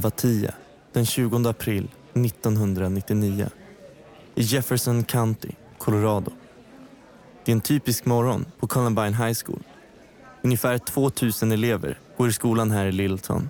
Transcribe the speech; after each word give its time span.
11.10 0.00 0.50
den 0.92 1.06
20 1.06 1.48
april 1.48 1.88
1999 2.14 3.48
i 4.34 4.42
Jefferson 4.42 5.04
County, 5.04 5.48
Colorado. 5.78 6.32
Det 7.44 7.52
är 7.52 7.54
en 7.54 7.60
typisk 7.60 8.04
morgon 8.04 8.46
på 8.58 8.66
Columbine 8.66 9.14
High 9.14 9.34
School. 9.44 9.62
Ungefär 10.42 10.78
2000 10.78 11.52
elever 11.52 11.98
går 12.16 12.28
i 12.28 12.32
skolan 12.32 12.70
här 12.70 12.86
i 12.86 12.92
Littleton. 12.92 13.48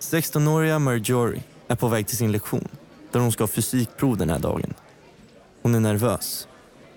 16-åriga 0.00 0.78
Marjorie 0.78 1.42
är 1.68 1.76
på 1.76 1.88
väg 1.88 2.06
till 2.06 2.16
sin 2.16 2.32
lektion 2.32 2.68
där 3.10 3.20
hon 3.20 3.32
ska 3.32 3.42
ha 3.42 3.48
fysikprov 3.48 4.16
den 4.16 4.30
här 4.30 4.38
dagen. 4.38 4.74
Hon 5.62 5.74
är 5.74 5.80
nervös. 5.80 6.48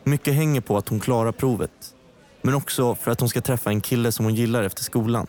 Mycket 0.04 0.34
hänger 0.34 0.62
på 0.62 0.77
att 0.77 0.90
hon 0.90 0.99
klarar 0.99 1.32
provet 1.32 1.96
men 2.41 2.55
också 2.55 2.96
för 2.96 3.12
att 3.12 3.20
hon 3.20 3.30
ska 3.30 3.41
träffa 3.41 3.70
en 3.70 3.82
kille 3.82 4.12
som 4.12 4.26
hon 4.26 4.35
gillar 4.35 4.63
efter 4.63 4.84
skolan. 4.84 5.27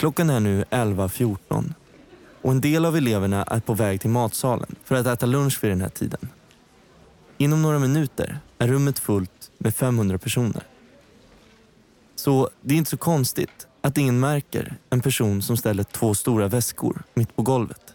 Klockan 0.00 0.30
är 0.30 0.40
nu 0.40 0.64
11.14 0.70 1.72
och 2.42 2.50
en 2.50 2.60
del 2.60 2.84
av 2.84 2.96
eleverna 2.96 3.42
är 3.42 3.60
på 3.60 3.74
väg 3.74 4.00
till 4.00 4.10
matsalen 4.10 4.74
för 4.84 4.94
att 4.94 5.06
äta 5.06 5.26
lunch 5.26 5.64
vid 5.64 5.70
den 5.70 5.80
här 5.80 5.88
tiden. 5.88 6.28
Inom 7.38 7.62
några 7.62 7.78
minuter 7.78 8.38
är 8.58 8.68
rummet 8.68 8.98
fullt 8.98 9.50
med 9.58 9.74
500 9.74 10.18
personer. 10.18 10.62
Så 12.14 12.50
det 12.60 12.74
är 12.74 12.78
inte 12.78 12.90
så 12.90 12.96
konstigt 12.96 13.66
att 13.80 13.98
ingen 13.98 14.20
märker 14.20 14.76
en 14.90 15.00
person 15.00 15.42
som 15.42 15.56
ställer 15.56 15.82
två 15.82 16.14
stora 16.14 16.48
väskor 16.48 17.02
mitt 17.14 17.36
på 17.36 17.42
golvet. 17.42 17.94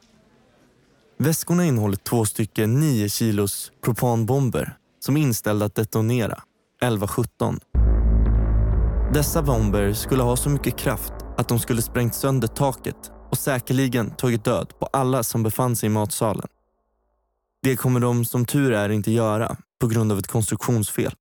Väskorna 1.17 1.65
innehåller 1.65 1.97
två 1.97 2.25
stycken 2.25 2.79
9 2.79 3.09
kilos 3.09 3.71
propanbomber 3.81 4.77
som 4.99 5.17
är 5.17 5.21
inställda 5.21 5.65
att 5.65 5.75
detonera 5.75 6.41
11.17. 6.81 7.59
Dessa 9.13 9.41
bomber 9.41 9.93
skulle 9.93 10.23
ha 10.23 10.35
så 10.35 10.49
mycket 10.49 10.77
kraft 10.77 11.24
att 11.37 11.47
de 11.47 11.59
skulle 11.59 11.81
sprängt 11.81 12.15
sönder 12.15 12.47
taket 12.47 13.11
och 13.31 13.37
säkerligen 13.37 14.11
tagit 14.11 14.43
död 14.43 14.73
på 14.79 14.85
alla 14.85 15.23
som 15.23 15.43
befann 15.43 15.75
sig 15.75 15.87
i 15.87 15.89
matsalen. 15.89 16.47
Det 17.63 17.75
kommer 17.75 17.99
de 17.99 18.25
som 18.25 18.45
tur 18.45 18.71
är 18.71 18.89
inte 18.89 19.11
göra 19.11 19.55
på 19.81 19.87
grund 19.87 20.11
av 20.11 20.19
ett 20.19 20.27
konstruktionsfel. 20.27 21.13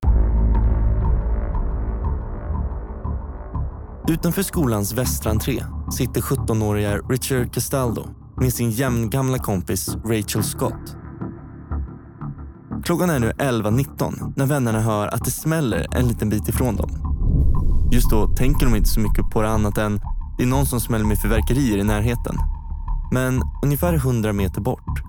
Utanför 4.09 4.43
skolans 4.43 4.93
västra 4.93 5.31
entré 5.31 5.65
sitter 5.93 6.21
17-åriga 6.21 6.97
Richard 6.97 7.55
Castaldo 7.55 8.09
med 8.41 8.55
sin 8.55 8.71
jämngamla 8.71 9.39
kompis 9.39 9.97
Rachel 10.05 10.45
Scott. 10.45 10.97
Klockan 12.85 13.11
är 13.11 13.19
nu 13.19 13.31
11.19 13.31 14.33
när 14.37 14.47
vännerna 14.47 14.81
hör 14.81 15.07
att 15.07 15.25
det 15.25 15.31
smäller 15.31 15.87
en 15.97 16.09
liten 16.09 16.29
bit 16.29 16.49
ifrån 16.49 16.77
dem. 16.77 17.14
Just 17.95 18.11
då 18.11 18.29
tänker 18.29 18.67
de 18.67 18.75
inte 18.75 18.89
så 18.89 19.01
mycket 19.01 19.31
på 19.31 19.43
det 19.43 19.51
annat 19.51 19.79
än 19.79 20.01
det 20.37 20.43
är 20.43 20.47
någon 20.47 20.67
som 20.67 20.81
smäller 20.81 21.05
med 21.05 21.19
fyrverkerier 21.19 21.79
i 21.79 21.85
närheten. 21.85 22.37
Men 23.13 23.43
ungefär 23.63 23.95
100 23.95 24.33
meter 24.33 24.61
bort 24.61 25.03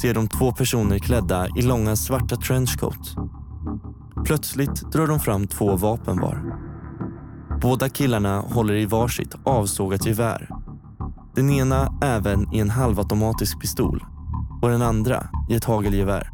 ser 0.00 0.14
de 0.14 0.28
två 0.28 0.52
personer 0.52 0.98
klädda 0.98 1.48
i 1.56 1.62
långa 1.62 1.96
svarta 1.96 2.36
trenchcoats. 2.36 3.14
Plötsligt 4.24 4.92
drar 4.92 5.06
de 5.06 5.20
fram 5.20 5.46
två 5.46 5.76
vapen 5.76 6.20
var. 6.20 6.44
Båda 7.60 7.88
killarna 7.88 8.40
håller 8.40 8.74
i 8.74 8.86
varsitt 8.86 9.34
avsågat 9.44 10.06
gevär. 10.06 10.48
Den 11.34 11.50
ena 11.50 11.98
även 12.02 12.54
i 12.54 12.58
en 12.58 12.70
halvautomatisk 12.70 13.60
pistol 13.60 14.04
och 14.62 14.68
den 14.68 14.82
andra 14.82 15.26
i 15.50 15.54
ett 15.54 15.64
hagelgevär. 15.64 16.30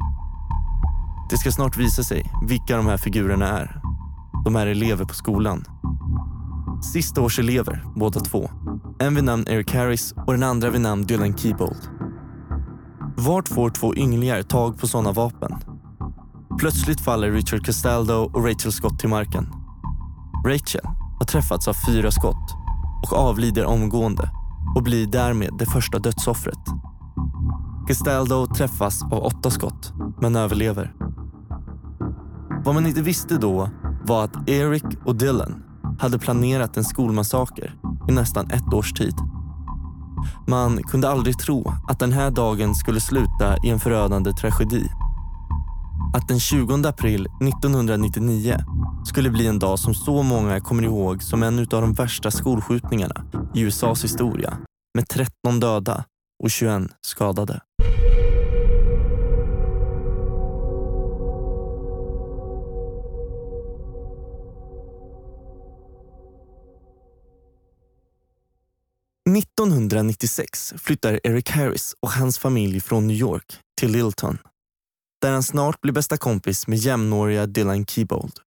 Det 1.29 1.37
ska 1.37 1.51
snart 1.51 1.77
visa 1.77 2.03
sig 2.03 2.31
vilka 2.47 2.77
de 2.77 2.85
här 2.85 2.97
figurerna 2.97 3.59
är. 3.59 3.81
De 4.45 4.55
är 4.55 4.67
elever 4.67 5.05
på 5.05 5.13
skolan. 5.13 5.63
Sista 6.81 7.21
års 7.21 7.39
elever, 7.39 7.83
båda 7.95 8.19
två. 8.19 8.49
En 8.99 9.15
vid 9.15 9.23
namn 9.23 9.47
Eric 9.47 9.73
Harris 9.73 10.13
och 10.27 10.33
den 10.33 10.43
andra 10.43 10.69
vid 10.69 10.81
namn 10.81 11.03
Dylan 11.03 11.37
Keybold. 11.37 11.89
Vart 13.17 13.47
får 13.47 13.69
två 13.69 13.95
ynglingar 13.95 14.41
tag 14.41 14.79
på 14.79 14.87
sådana 14.87 15.11
vapen? 15.11 15.55
Plötsligt 16.59 17.01
faller 17.01 17.31
Richard 17.31 17.65
Castaldo 17.65 18.13
och 18.13 18.45
Rachel 18.45 18.71
Scott 18.71 18.99
till 18.99 19.09
marken. 19.09 19.47
Rachel 20.45 20.85
har 21.19 21.25
träffats 21.25 21.67
av 21.67 21.73
fyra 21.87 22.11
skott 22.11 22.55
och 23.03 23.17
avlider 23.17 23.65
omgående 23.65 24.29
och 24.75 24.83
blir 24.83 25.07
därmed 25.07 25.53
det 25.59 25.65
första 25.65 25.99
dödsoffret. 25.99 26.59
Castaldo 27.87 28.45
träffas 28.45 29.03
av 29.03 29.23
åtta 29.23 29.49
skott, 29.49 29.93
men 30.21 30.35
överlever. 30.35 30.93
Vad 32.65 32.75
man 32.75 32.87
inte 32.87 33.01
visste 33.01 33.37
då 33.37 33.69
var 34.05 34.23
att 34.23 34.49
Eric 34.49 34.83
och 35.05 35.15
Dylan 35.15 35.63
hade 35.99 36.19
planerat 36.19 36.77
en 36.77 36.83
skolmassaker 36.83 37.75
i 38.09 38.11
nästan 38.11 38.51
ett 38.51 38.73
års 38.73 38.93
tid. 38.93 39.15
Man 40.47 40.83
kunde 40.83 41.09
aldrig 41.09 41.39
tro 41.39 41.73
att 41.87 41.99
den 41.99 42.11
här 42.11 42.31
dagen 42.31 42.75
skulle 42.75 42.99
sluta 42.99 43.57
i 43.63 43.69
en 43.69 43.79
förödande 43.79 44.33
tragedi. 44.33 44.89
Att 46.13 46.27
den 46.27 46.39
20 46.39 46.87
april 46.87 47.27
1999 47.41 48.57
skulle 49.05 49.29
bli 49.29 49.47
en 49.47 49.59
dag 49.59 49.79
som 49.79 49.93
så 49.93 50.23
många 50.23 50.59
kommer 50.59 50.83
ihåg 50.83 51.23
som 51.23 51.43
en 51.43 51.59
av 51.59 51.65
de 51.65 51.93
värsta 51.93 52.31
skolskjutningarna 52.31 53.25
i 53.55 53.61
USAs 53.61 54.03
historia 54.03 54.57
med 54.95 55.07
13 55.07 55.59
döda 55.59 56.03
och 56.43 56.51
21 56.51 56.81
skadade. 57.01 57.59
–1996 69.37 70.73
flyttar 70.77 71.19
Eric 71.23 71.49
Harris 71.49 71.95
och 71.99 72.11
hans 72.11 72.39
familj 72.39 72.81
från 72.81 73.07
New 73.07 73.17
York 73.17 73.59
till 73.79 73.91
Littleton 73.91 74.37
där 75.21 75.31
han 75.31 75.43
snart 75.43 75.81
blir 75.81 75.93
bästa 75.93 76.17
kompis 76.17 76.67
med 76.67 76.77
jämnåriga 76.77 77.45
Dylan 77.45 77.85
Keybold. 77.85 78.39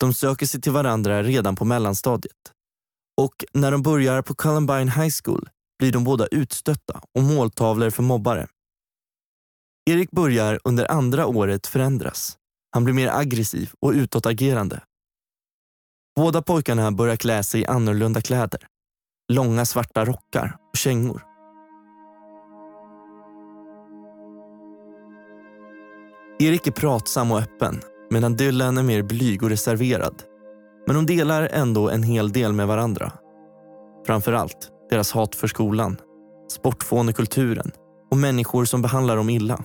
De 0.00 0.14
söker 0.14 0.46
sig 0.46 0.60
till 0.60 0.72
varandra 0.72 1.22
redan 1.22 1.56
på 1.56 1.64
mellanstadiet. 1.64 2.52
Och 3.20 3.44
när 3.52 3.70
de 3.70 3.82
börjar 3.82 4.22
på 4.22 4.34
Columbine 4.34 4.88
High 4.90 5.14
School 5.24 5.48
blir 5.78 5.92
de 5.92 6.04
båda 6.04 6.26
utstötta 6.26 7.00
och 7.14 7.22
måltavlor 7.22 7.90
för 7.90 8.02
mobbare. 8.02 8.48
Erik 9.90 10.10
börjar 10.10 10.60
under 10.64 10.90
andra 10.90 11.26
året 11.26 11.66
förändras. 11.66 12.38
Han 12.70 12.84
blir 12.84 12.94
mer 12.94 13.08
aggressiv 13.08 13.72
och 13.80 13.92
utåtagerande. 13.92 14.82
Båda 16.16 16.42
pojkarna 16.42 16.92
börjar 16.92 17.16
klä 17.16 17.42
sig 17.42 17.60
i 17.60 17.66
annorlunda 17.66 18.20
kläder. 18.20 18.66
Långa 19.30 19.64
svarta 19.64 20.04
rockar 20.04 20.56
och 20.70 20.76
kängor. 20.76 21.22
Erik 26.38 26.66
är 26.66 26.70
pratsam 26.70 27.32
och 27.32 27.38
öppen 27.38 27.80
medan 28.10 28.36
Dylan 28.36 28.78
är 28.78 28.82
mer 28.82 29.02
blyg 29.02 29.42
och 29.42 29.50
reserverad. 29.50 30.22
Men 30.86 30.96
de 30.96 31.06
delar 31.06 31.48
ändå 31.52 31.90
en 31.90 32.02
hel 32.02 32.32
del 32.32 32.52
med 32.52 32.66
varandra. 32.66 33.12
Framförallt 34.06 34.70
deras 34.90 35.12
hat 35.12 35.34
för 35.34 35.46
skolan, 35.46 35.96
sportfånekulturen 36.52 37.70
och 38.10 38.16
människor 38.16 38.64
som 38.64 38.82
behandlar 38.82 39.16
dem 39.16 39.30
illa. 39.30 39.64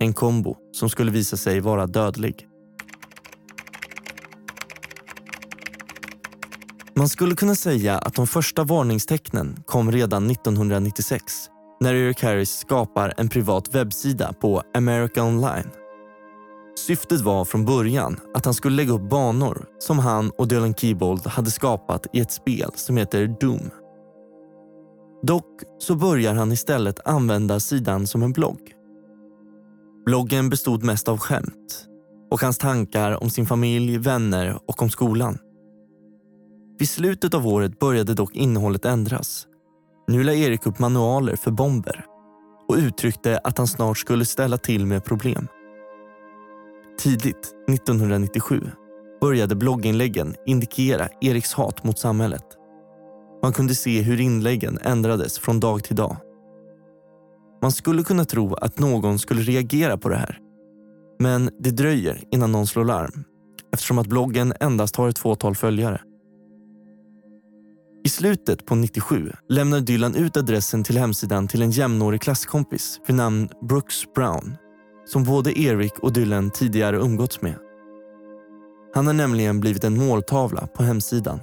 En 0.00 0.12
kombo 0.12 0.56
som 0.72 0.90
skulle 0.90 1.10
visa 1.10 1.36
sig 1.36 1.60
vara 1.60 1.86
dödlig. 1.86 2.48
Man 6.96 7.08
skulle 7.08 7.34
kunna 7.34 7.54
säga 7.54 7.98
att 7.98 8.14
de 8.14 8.26
första 8.26 8.64
varningstecknen 8.64 9.62
kom 9.66 9.92
redan 9.92 10.30
1996 10.30 11.22
när 11.80 11.94
Eric 11.94 12.22
Harris 12.22 12.58
skapar 12.58 13.14
en 13.16 13.28
privat 13.28 13.74
webbsida 13.74 14.32
på 14.32 14.62
America 14.74 15.22
Online. 15.22 15.70
Syftet 16.86 17.20
var 17.20 17.44
från 17.44 17.64
början 17.64 18.20
att 18.34 18.44
han 18.44 18.54
skulle 18.54 18.76
lägga 18.76 18.92
upp 18.92 19.10
banor 19.10 19.66
som 19.78 19.98
han 19.98 20.30
och 20.30 20.48
Dylan 20.48 20.74
Keybold 20.74 21.26
hade 21.26 21.50
skapat 21.50 22.06
i 22.12 22.20
ett 22.20 22.32
spel 22.32 22.70
som 22.74 22.96
heter 22.96 23.36
Doom. 23.40 23.70
Dock 25.22 25.62
så 25.78 25.94
börjar 25.94 26.34
han 26.34 26.52
istället 26.52 27.00
använda 27.04 27.60
sidan 27.60 28.06
som 28.06 28.22
en 28.22 28.32
blogg. 28.32 28.60
Bloggen 30.06 30.48
bestod 30.48 30.84
mest 30.84 31.08
av 31.08 31.18
skämt 31.18 31.86
och 32.30 32.40
hans 32.40 32.58
tankar 32.58 33.22
om 33.22 33.30
sin 33.30 33.46
familj, 33.46 33.98
vänner 33.98 34.58
och 34.66 34.82
om 34.82 34.90
skolan. 34.90 35.38
Vid 36.78 36.88
slutet 36.88 37.34
av 37.34 37.46
året 37.46 37.78
började 37.78 38.14
dock 38.14 38.36
innehållet 38.36 38.84
ändras. 38.84 39.46
Nu 40.08 40.22
lade 40.22 40.38
Erik 40.38 40.66
upp 40.66 40.78
manualer 40.78 41.36
för 41.36 41.50
bomber 41.50 42.04
och 42.68 42.76
uttryckte 42.76 43.40
att 43.44 43.58
han 43.58 43.66
snart 43.66 43.98
skulle 43.98 44.24
ställa 44.24 44.58
till 44.58 44.86
med 44.86 45.04
problem. 45.04 45.48
Tidigt 46.98 47.54
1997 47.68 48.60
började 49.20 49.54
blogginläggen 49.54 50.34
indikera 50.46 51.08
Eriks 51.20 51.52
hat 51.52 51.84
mot 51.84 51.98
samhället. 51.98 52.44
Man 53.42 53.52
kunde 53.52 53.74
se 53.74 54.02
hur 54.02 54.20
inläggen 54.20 54.78
ändrades 54.82 55.38
från 55.38 55.60
dag 55.60 55.84
till 55.84 55.96
dag. 55.96 56.16
Man 57.62 57.72
skulle 57.72 58.02
kunna 58.02 58.24
tro 58.24 58.54
att 58.54 58.78
någon 58.78 59.18
skulle 59.18 59.42
reagera 59.42 59.98
på 59.98 60.08
det 60.08 60.16
här. 60.16 60.38
Men 61.18 61.50
det 61.58 61.70
dröjer 61.70 62.22
innan 62.30 62.52
någon 62.52 62.66
slår 62.66 62.84
larm 62.84 63.24
eftersom 63.72 63.98
att 63.98 64.06
bloggen 64.06 64.52
endast 64.60 64.96
har 64.96 65.08
ett 65.08 65.18
fåtal 65.18 65.54
följare. 65.54 66.00
I 68.06 68.08
slutet 68.08 68.66
på 68.66 68.74
97 68.74 69.32
lämnar 69.48 69.80
Dylan 69.80 70.14
ut 70.14 70.36
adressen 70.36 70.84
till 70.84 70.98
hemsidan 70.98 71.48
till 71.48 71.62
en 71.62 71.70
jämnårig 71.70 72.20
klasskompis 72.22 73.00
vid 73.06 73.16
namn 73.16 73.48
Brooks 73.68 74.12
Brown 74.14 74.56
som 75.06 75.24
både 75.24 75.60
Eric 75.60 75.92
och 76.02 76.12
Dylan 76.12 76.50
tidigare 76.50 76.96
umgåtts 76.96 77.42
med. 77.42 77.54
Han 78.94 79.06
har 79.06 79.14
nämligen 79.14 79.60
blivit 79.60 79.84
en 79.84 79.98
måltavla 79.98 80.66
på 80.66 80.82
hemsidan. 80.82 81.40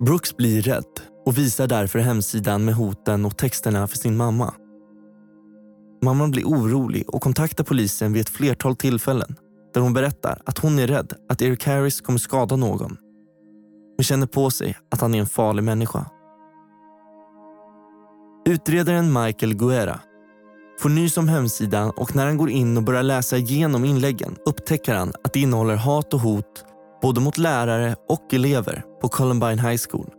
Brooks 0.00 0.36
blir 0.36 0.62
rädd 0.62 1.00
och 1.26 1.38
visar 1.38 1.66
därför 1.66 1.98
hemsidan 1.98 2.64
med 2.64 2.74
hoten 2.74 3.24
och 3.24 3.38
texterna 3.38 3.86
för 3.86 3.98
sin 3.98 4.16
mamma. 4.16 4.54
Mamman 6.04 6.30
blir 6.30 6.44
orolig 6.44 7.14
och 7.14 7.22
kontaktar 7.22 7.64
polisen 7.64 8.12
vid 8.12 8.22
ett 8.22 8.28
flertal 8.28 8.76
tillfällen 8.76 9.36
där 9.74 9.80
hon 9.80 9.94
berättar 9.94 10.42
att 10.46 10.58
hon 10.58 10.78
är 10.78 10.86
rädd 10.86 11.12
att 11.28 11.42
Eric 11.42 11.64
Harris 11.66 12.00
kommer 12.00 12.18
skada 12.18 12.56
någon 12.56 12.96
och 13.98 14.04
känner 14.04 14.26
på 14.26 14.50
sig 14.50 14.76
att 14.90 15.00
han 15.00 15.14
är 15.14 15.18
en 15.18 15.26
farlig 15.26 15.64
människa. 15.64 16.06
Utredaren 18.46 19.12
Michael 19.12 19.54
Guerra 19.54 20.00
får 20.80 20.88
nys 20.88 21.16
om 21.16 21.28
hemsidan 21.28 21.90
och 21.90 22.16
när 22.16 22.26
han 22.26 22.36
går 22.36 22.50
in 22.50 22.76
och 22.76 22.82
börjar 22.82 23.02
läsa 23.02 23.36
igenom 23.36 23.84
inläggen 23.84 24.36
upptäcker 24.46 24.94
han 24.94 25.12
att 25.24 25.32
det 25.32 25.40
innehåller 25.40 25.76
hat 25.76 26.14
och 26.14 26.20
hot 26.20 26.64
både 27.02 27.20
mot 27.20 27.38
lärare 27.38 27.96
och 28.08 28.34
elever 28.34 28.82
på 29.00 29.08
Columbine 29.08 29.58
High 29.58 29.82
School. 29.90 30.10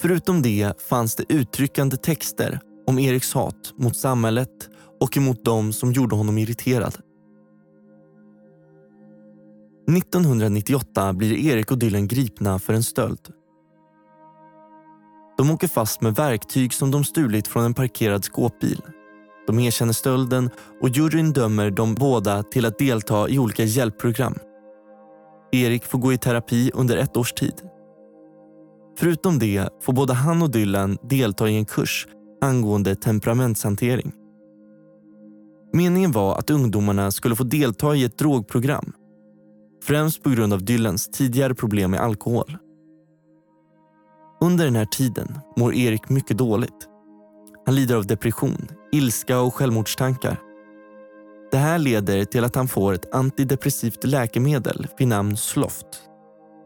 Förutom 0.00 0.42
det 0.42 0.82
fanns 0.82 1.16
det 1.16 1.24
uttryckande 1.28 1.96
texter 1.96 2.60
om 2.86 2.98
Eriks 2.98 3.34
hat 3.34 3.72
mot 3.78 3.96
samhället 3.96 4.68
och 5.00 5.16
emot 5.16 5.44
dem 5.44 5.72
som 5.72 5.92
gjorde 5.92 6.16
honom 6.16 6.38
irriterad. 6.38 6.96
1998 9.88 11.12
blir 11.12 11.52
Erik 11.52 11.70
och 11.70 11.78
Dylan 11.78 12.08
gripna 12.08 12.58
för 12.58 12.72
en 12.72 12.82
stöld. 12.82 13.28
De 15.38 15.50
åker 15.50 15.68
fast 15.68 16.00
med 16.00 16.14
verktyg 16.14 16.72
som 16.72 16.90
de 16.90 17.04
stulit 17.04 17.48
från 17.48 17.64
en 17.64 17.74
parkerad 17.74 18.24
skåpbil. 18.24 18.82
De 19.46 19.58
erkänner 19.58 19.92
stölden 19.92 20.50
och 20.80 20.88
juryn 20.88 21.32
dömer 21.32 21.70
de 21.70 21.94
båda 21.94 22.42
till 22.42 22.66
att 22.66 22.78
delta 22.78 23.28
i 23.28 23.38
olika 23.38 23.64
hjälpprogram. 23.64 24.34
Erik 25.52 25.84
får 25.84 25.98
gå 25.98 26.12
i 26.12 26.18
terapi 26.18 26.70
under 26.74 26.96
ett 26.96 27.16
års 27.16 27.32
tid. 27.32 27.54
Förutom 28.98 29.38
det 29.38 29.68
får 29.82 29.92
både 29.92 30.14
han 30.14 30.42
och 30.42 30.50
Dylan 30.50 30.98
delta 31.02 31.48
i 31.48 31.56
en 31.56 31.64
kurs 31.64 32.06
angående 32.40 32.94
temperamentshantering. 32.94 34.12
Meningen 35.72 36.12
var 36.12 36.38
att 36.38 36.50
ungdomarna 36.50 37.10
skulle 37.10 37.36
få 37.36 37.44
delta 37.44 37.94
i 37.94 38.04
ett 38.04 38.18
drogprogram. 38.18 38.92
Främst 39.86 40.22
på 40.22 40.30
grund 40.30 40.52
av 40.52 40.64
Dylans 40.64 41.08
tidigare 41.10 41.54
problem 41.54 41.90
med 41.90 42.00
alkohol. 42.00 42.58
Under 44.40 44.64
den 44.64 44.76
här 44.76 44.84
tiden 44.84 45.38
mår 45.56 45.74
Erik 45.74 46.08
mycket 46.08 46.38
dåligt. 46.38 46.88
Han 47.66 47.74
lider 47.74 47.96
av 47.96 48.06
depression, 48.06 48.68
ilska 48.92 49.40
och 49.40 49.54
självmordstankar. 49.54 50.40
Det 51.50 51.56
här 51.56 51.78
leder 51.78 52.24
till 52.24 52.44
att 52.44 52.54
han 52.54 52.68
får 52.68 52.92
ett 52.92 53.14
antidepressivt 53.14 54.04
läkemedel 54.04 54.86
vid 54.98 55.08
namn 55.08 55.36
Sloft, 55.36 55.86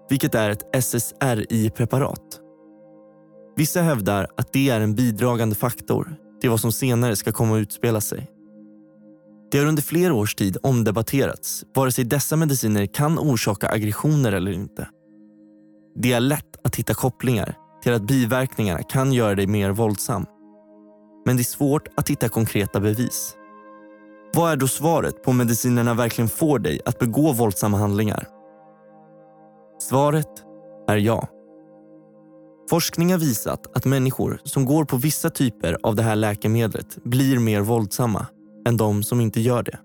vilket 0.09 0.35
är 0.35 0.51
ett 0.51 0.77
SSRI-preparat. 0.77 2.41
Vissa 3.57 3.83
hävdar 3.83 4.27
att 4.37 4.53
det 4.53 4.71
är 4.71 4.81
en 4.81 4.95
bidragande 4.95 5.55
faktor 5.55 6.17
till 6.41 6.51
vad 6.51 6.61
som 6.61 6.73
senare 6.73 7.17
ska 7.17 7.33
komma 7.33 7.57
att 7.57 7.61
utspela 7.61 8.01
sig. 8.01 8.40
Det 9.51 9.59
har 9.59 9.67
under 9.67 9.83
flera 9.83 10.15
års 10.15 10.35
tid 10.35 10.57
omdebatterats 10.63 11.65
vare 11.75 11.93
sig 11.93 12.05
dessa 12.05 12.37
mediciner 12.37 12.87
kan 12.87 13.19
orsaka 13.19 13.69
aggressioner 13.69 14.33
eller 14.33 14.53
inte. 14.53 14.89
Det 15.95 16.13
är 16.13 16.21
lätt 16.21 16.67
att 16.67 16.77
hitta 16.77 16.95
kopplingar 16.95 17.55
till 17.83 17.93
att 17.93 18.03
biverkningarna 18.03 18.83
kan 18.83 19.13
göra 19.13 19.35
dig 19.35 19.47
mer 19.47 19.71
våldsam. 19.71 20.27
Men 21.27 21.37
det 21.37 21.43
är 21.43 21.45
svårt 21.45 21.89
att 21.97 22.11
hitta 22.11 22.29
konkreta 22.29 22.81
bevis. 22.81 23.35
Vad 24.35 24.53
är 24.53 24.57
då 24.57 24.69
svaret 24.69 25.23
på 25.23 25.31
om 25.31 25.37
medicinerna 25.37 25.95
verkligen 25.95 26.29
får 26.29 26.59
dig 26.59 26.81
att 26.85 26.99
begå 26.99 27.33
våldsamma 27.33 27.79
handlingar? 27.79 28.27
Svaret 29.83 30.45
är 30.89 30.97
ja. 30.97 31.29
Forskning 32.71 33.13
har 33.13 33.19
visat 33.19 33.77
att 33.77 33.85
människor 33.85 34.41
som 34.45 34.65
går 34.65 34.85
på 34.85 34.97
vissa 34.97 35.31
typer 35.31 35.79
av 35.83 35.97
det 35.97 36.03
här 36.03 36.17
läkemedlet 36.17 36.99
blir 37.05 37.39
mer 37.39 37.61
våldsamma 37.61 38.27
än 38.71 38.77
de 38.77 39.03
som 39.03 39.21
inte 39.21 39.41
gör 39.41 39.63
det. 39.63 39.79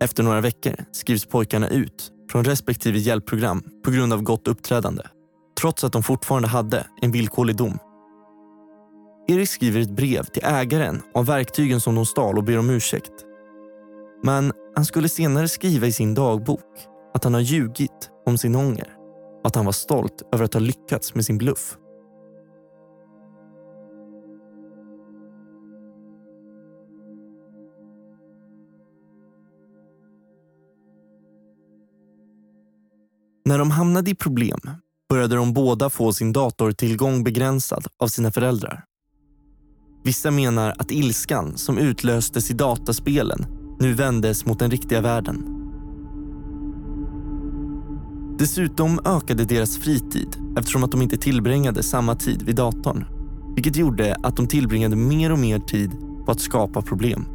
Efter 0.00 0.22
några 0.22 0.40
veckor 0.40 0.74
skrivs 0.92 1.26
pojkarna 1.26 1.68
ut 1.68 2.12
från 2.30 2.44
respektive 2.44 2.98
hjälpprogram 2.98 3.62
på 3.84 3.90
grund 3.90 4.12
av 4.12 4.22
gott 4.22 4.48
uppträdande 4.48 5.02
trots 5.60 5.84
att 5.84 5.92
de 5.92 6.02
fortfarande 6.02 6.48
hade 6.48 6.86
en 7.02 7.12
villkorlig 7.12 7.56
dom. 7.56 7.78
Erik 9.28 9.48
skriver 9.48 9.80
ett 9.80 9.96
brev 9.96 10.24
till 10.24 10.44
ägaren 10.44 11.02
av 11.14 11.26
verktygen 11.26 11.80
som 11.80 11.94
de 11.94 12.06
stal 12.06 12.38
och 12.38 12.44
ber 12.44 12.58
om 12.58 12.70
ursäkt. 12.70 13.12
Men 14.22 14.52
han 14.74 14.84
skulle 14.84 15.08
senare 15.08 15.48
skriva 15.48 15.86
i 15.86 15.92
sin 15.92 16.14
dagbok 16.14 16.60
att 17.14 17.24
han 17.24 17.34
har 17.34 17.40
ljugit 17.40 18.10
om 18.26 18.38
sin 18.38 18.56
ånger 18.56 18.94
och 19.40 19.46
att 19.46 19.54
han 19.54 19.64
var 19.64 19.72
stolt 19.72 20.22
över 20.32 20.44
att 20.44 20.54
ha 20.54 20.60
lyckats 20.60 21.14
med 21.14 21.24
sin 21.24 21.38
bluff. 21.38 21.76
När 33.52 33.58
de 33.58 33.70
hamnade 33.70 34.10
i 34.10 34.14
problem 34.14 34.58
började 35.08 35.36
de 35.36 35.52
båda 35.52 35.90
få 35.90 36.12
sin 36.12 36.32
datortillgång 36.32 37.24
begränsad 37.24 37.86
av 37.98 38.08
sina 38.08 38.30
föräldrar. 38.30 38.84
Vissa 40.04 40.30
menar 40.30 40.74
att 40.78 40.90
ilskan 40.90 41.56
som 41.56 41.78
utlöstes 41.78 42.50
i 42.50 42.54
dataspelen 42.54 43.46
nu 43.80 43.92
vändes 43.92 44.46
mot 44.46 44.58
den 44.58 44.70
riktiga 44.70 45.00
världen. 45.00 45.44
Dessutom 48.38 49.00
ökade 49.04 49.44
deras 49.44 49.78
fritid 49.78 50.36
eftersom 50.58 50.84
att 50.84 50.90
de 50.90 51.02
inte 51.02 51.16
tillbringade 51.16 51.82
samma 51.82 52.14
tid 52.14 52.42
vid 52.42 52.56
datorn. 52.56 53.04
Vilket 53.54 53.76
gjorde 53.76 54.16
att 54.22 54.36
de 54.36 54.46
tillbringade 54.46 54.96
mer 54.96 55.32
och 55.32 55.38
mer 55.38 55.58
tid 55.58 55.90
på 56.24 56.32
att 56.32 56.40
skapa 56.40 56.82
problem. 56.82 57.26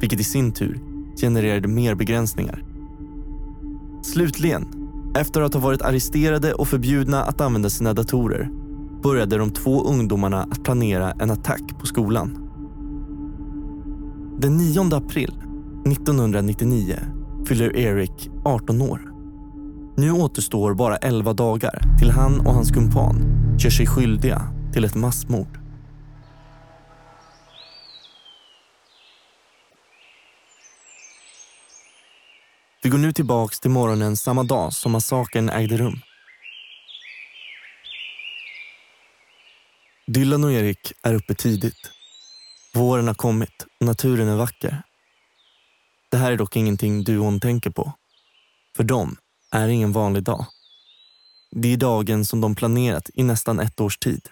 Vilket 0.00 0.20
i 0.20 0.24
sin 0.24 0.52
tur 0.52 0.80
genererade 1.20 1.68
mer 1.68 1.94
begränsningar. 1.94 2.62
Slutligen, 4.02 4.75
efter 5.20 5.40
att 5.40 5.54
ha 5.54 5.60
varit 5.60 5.82
arresterade 5.82 6.54
och 6.54 6.68
förbjudna 6.68 7.24
att 7.24 7.40
använda 7.40 7.70
sina 7.70 7.94
datorer 7.94 8.50
började 9.02 9.38
de 9.38 9.50
två 9.50 9.84
ungdomarna 9.84 10.42
att 10.42 10.64
planera 10.64 11.12
en 11.12 11.30
attack 11.30 11.78
på 11.80 11.86
skolan. 11.86 12.38
Den 14.38 14.56
9 14.56 14.94
april 14.94 15.34
1999 15.86 16.96
fyller 17.46 17.76
Eric 17.76 18.30
18 18.44 18.82
år. 18.82 19.00
Nu 19.96 20.12
återstår 20.12 20.74
bara 20.74 20.96
11 20.96 21.32
dagar 21.32 21.82
till 21.98 22.10
han 22.10 22.40
och 22.40 22.54
hans 22.54 22.70
kumpan 22.70 23.16
gör 23.58 23.70
sig 23.70 23.86
skyldiga 23.86 24.42
till 24.72 24.84
ett 24.84 24.94
massmord. 24.94 25.58
Vi 32.86 32.90
går 32.90 32.98
nu 32.98 33.12
tillbaks 33.12 33.60
till 33.60 33.70
morgonen 33.70 34.16
samma 34.16 34.42
dag 34.42 34.72
som 34.72 34.92
massakern 34.92 35.48
ägde 35.48 35.76
rum. 35.76 36.00
Dylan 40.06 40.44
och 40.44 40.52
Erik 40.52 40.92
är 41.02 41.14
uppe 41.14 41.34
tidigt. 41.34 41.90
Våren 42.74 43.06
har 43.06 43.14
kommit 43.14 43.66
och 43.80 43.86
naturen 43.86 44.28
är 44.28 44.36
vacker. 44.36 44.82
Det 46.10 46.16
här 46.16 46.32
är 46.32 46.36
dock 46.36 46.56
ingenting 46.56 47.04
duon 47.04 47.40
tänker 47.40 47.70
på. 47.70 47.92
För 48.76 48.84
dem 48.84 49.16
är 49.52 49.68
ingen 49.68 49.92
vanlig 49.92 50.22
dag. 50.22 50.46
Det 51.50 51.72
är 51.72 51.76
dagen 51.76 52.24
som 52.24 52.40
de 52.40 52.54
planerat 52.54 53.10
i 53.14 53.22
nästan 53.22 53.60
ett 53.60 53.80
års 53.80 53.98
tid. 53.98 54.28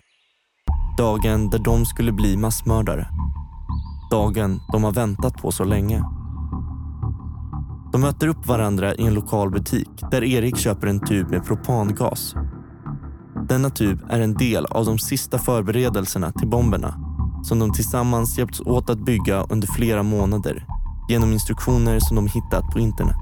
Dagen 0.98 1.50
där 1.50 1.58
de 1.58 1.86
skulle 1.86 2.12
bli 2.12 2.36
massmördare. 2.36 3.08
Dagen 4.10 4.60
de 4.72 4.84
har 4.84 4.92
väntat 4.92 5.34
på 5.34 5.52
så 5.52 5.64
länge. 5.64 6.23
De 7.94 8.00
möter 8.00 8.28
upp 8.28 8.46
varandra 8.46 8.94
i 8.94 9.06
en 9.06 9.14
lokal 9.14 9.50
butik 9.50 9.90
där 10.10 10.24
Erik 10.24 10.56
köper 10.56 10.86
en 10.86 11.00
tub 11.00 11.30
med 11.30 11.44
propangas. 11.44 12.34
Denna 13.48 13.70
tub 13.70 14.00
är 14.08 14.20
en 14.20 14.34
del 14.34 14.66
av 14.66 14.84
de 14.84 14.98
sista 14.98 15.38
förberedelserna 15.38 16.32
till 16.32 16.48
bomberna 16.48 16.94
som 17.42 17.58
de 17.58 17.72
tillsammans 17.72 18.38
hjälpts 18.38 18.60
åt 18.60 18.90
att 18.90 19.04
bygga 19.04 19.42
under 19.42 19.66
flera 19.66 20.02
månader 20.02 20.66
genom 21.08 21.32
instruktioner 21.32 21.98
som 22.00 22.16
de 22.16 22.26
hittat 22.26 22.72
på 22.72 22.78
internet. 22.78 23.16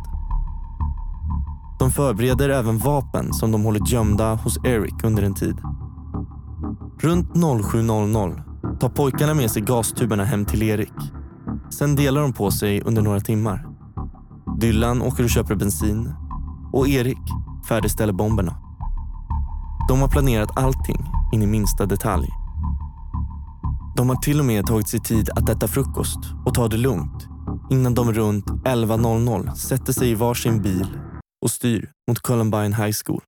De 1.78 1.90
förbereder 1.90 2.48
även 2.48 2.78
vapen 2.78 3.32
som 3.32 3.52
de 3.52 3.64
hållit 3.64 3.92
gömda 3.92 4.34
hos 4.34 4.64
Eric 4.64 5.04
under 5.04 5.22
en 5.22 5.34
tid. 5.34 5.56
Runt 7.00 7.30
07.00 7.34 8.78
tar 8.78 8.88
pojkarna 8.88 9.34
med 9.34 9.50
sig 9.50 9.62
gastuberna 9.62 10.24
hem 10.24 10.44
till 10.44 10.62
Erik. 10.62 11.12
Sen 11.70 11.96
delar 11.96 12.20
de 12.20 12.32
på 12.32 12.50
sig 12.50 12.82
under 12.82 13.02
några 13.02 13.20
timmar. 13.20 13.71
Dylan 14.60 15.02
åker 15.02 15.24
och 15.24 15.30
köper 15.30 15.54
bensin 15.54 16.14
och 16.72 16.88
Erik 16.88 17.22
färdigställer 17.68 18.12
bomberna. 18.12 18.56
De 19.88 20.00
har 20.00 20.08
planerat 20.08 20.58
allting 20.58 21.04
in 21.32 21.42
i 21.42 21.46
minsta 21.46 21.86
detalj. 21.86 22.28
De 23.96 24.08
har 24.08 24.16
till 24.16 24.40
och 24.40 24.44
med 24.44 24.66
tagit 24.66 24.88
sig 24.88 25.00
tid 25.00 25.30
att 25.30 25.48
äta 25.48 25.68
frukost 25.68 26.18
och 26.46 26.54
ta 26.54 26.68
det 26.68 26.76
lugnt 26.76 27.28
innan 27.70 27.94
de 27.94 28.12
runt 28.12 28.46
11.00 28.46 29.54
sätter 29.54 29.92
sig 29.92 30.10
i 30.10 30.14
varsin 30.14 30.62
bil 30.62 30.86
och 31.44 31.50
styr 31.50 31.90
mot 32.08 32.20
Columbine 32.20 32.74
High 32.74 32.92
School. 33.04 33.20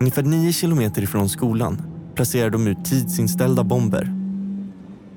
Ungefär 0.00 0.22
nio 0.22 0.52
kilometer 0.52 1.02
ifrån 1.02 1.28
skolan 1.28 1.82
placerar 2.14 2.50
de 2.50 2.66
ut 2.66 2.84
tidsinställda 2.84 3.64
bomber. 3.64 4.14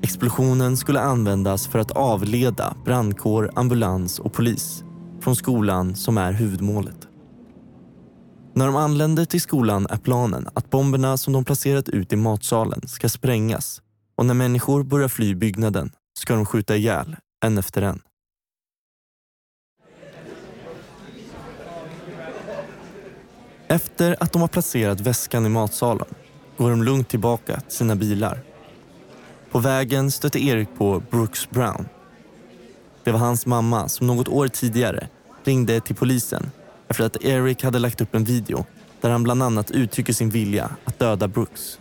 Explosionen 0.02 0.76
skulle 0.76 1.00
användas 1.00 1.66
för 1.66 1.78
att 1.78 1.90
avleda 1.90 2.76
brandkår, 2.84 3.50
ambulans 3.54 4.18
och 4.18 4.32
polis 4.32 4.84
från 5.20 5.36
skolan 5.36 5.96
som 5.96 6.18
är 6.18 6.32
huvudmålet. 6.32 7.08
När 8.54 8.66
de 8.66 8.76
anländer 8.76 9.24
till 9.24 9.40
skolan 9.40 9.86
är 9.90 9.96
planen 9.96 10.48
att 10.54 10.70
bomberna 10.70 11.16
som 11.16 11.32
de 11.32 11.44
placerat 11.44 11.88
ut 11.88 12.12
i 12.12 12.16
matsalen 12.16 12.88
ska 12.88 13.08
sprängas 13.08 13.82
och 14.16 14.26
när 14.26 14.34
människor 14.34 14.82
börjar 14.82 15.08
fly 15.08 15.34
byggnaden 15.34 15.90
ska 16.18 16.34
de 16.34 16.46
skjuta 16.46 16.76
ihjäl 16.76 17.16
en 17.44 17.58
efter 17.58 17.82
en. 17.82 18.00
Efter 23.68 24.16
att 24.20 24.32
de 24.32 24.40
har 24.40 24.48
placerat 24.48 25.00
väskan 25.00 25.46
i 25.46 25.48
matsalen 25.48 26.06
går 26.56 26.70
de 26.70 26.82
lugnt 26.82 27.08
tillbaka 27.08 27.60
till 27.60 27.76
sina 27.76 27.96
bilar. 27.96 28.40
På 29.50 29.58
vägen 29.58 30.10
stöter 30.10 30.38
Erik 30.38 30.68
på 30.78 31.02
Brooks 31.10 31.50
Brown. 31.50 31.88
Det 33.04 33.12
var 33.12 33.18
hans 33.18 33.46
mamma 33.46 33.88
som 33.88 34.06
något 34.06 34.28
år 34.28 34.48
tidigare 34.48 35.08
ringde 35.44 35.80
till 35.80 35.96
polisen 35.96 36.50
efter 36.88 37.04
att 37.04 37.24
Eric 37.24 37.62
hade 37.62 37.78
lagt 37.78 38.00
upp 38.00 38.14
en 38.14 38.24
video 38.24 38.64
där 39.00 39.10
han 39.10 39.22
bland 39.22 39.42
annat 39.42 39.70
uttrycker 39.70 40.12
sin 40.12 40.30
vilja 40.30 40.70
att 40.84 40.98
döda 40.98 41.28
Brooks. 41.28 41.78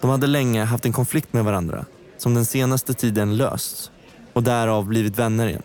De 0.00 0.10
hade 0.10 0.26
länge 0.26 0.64
haft 0.64 0.84
en 0.84 0.92
konflikt 0.92 1.32
med 1.32 1.44
varandra 1.44 1.84
som 2.16 2.34
den 2.34 2.44
senaste 2.44 2.94
tiden 2.94 3.36
lösts 3.36 3.90
och 4.32 4.42
därav 4.42 4.86
blivit 4.86 5.18
vänner 5.18 5.48
igen. 5.48 5.62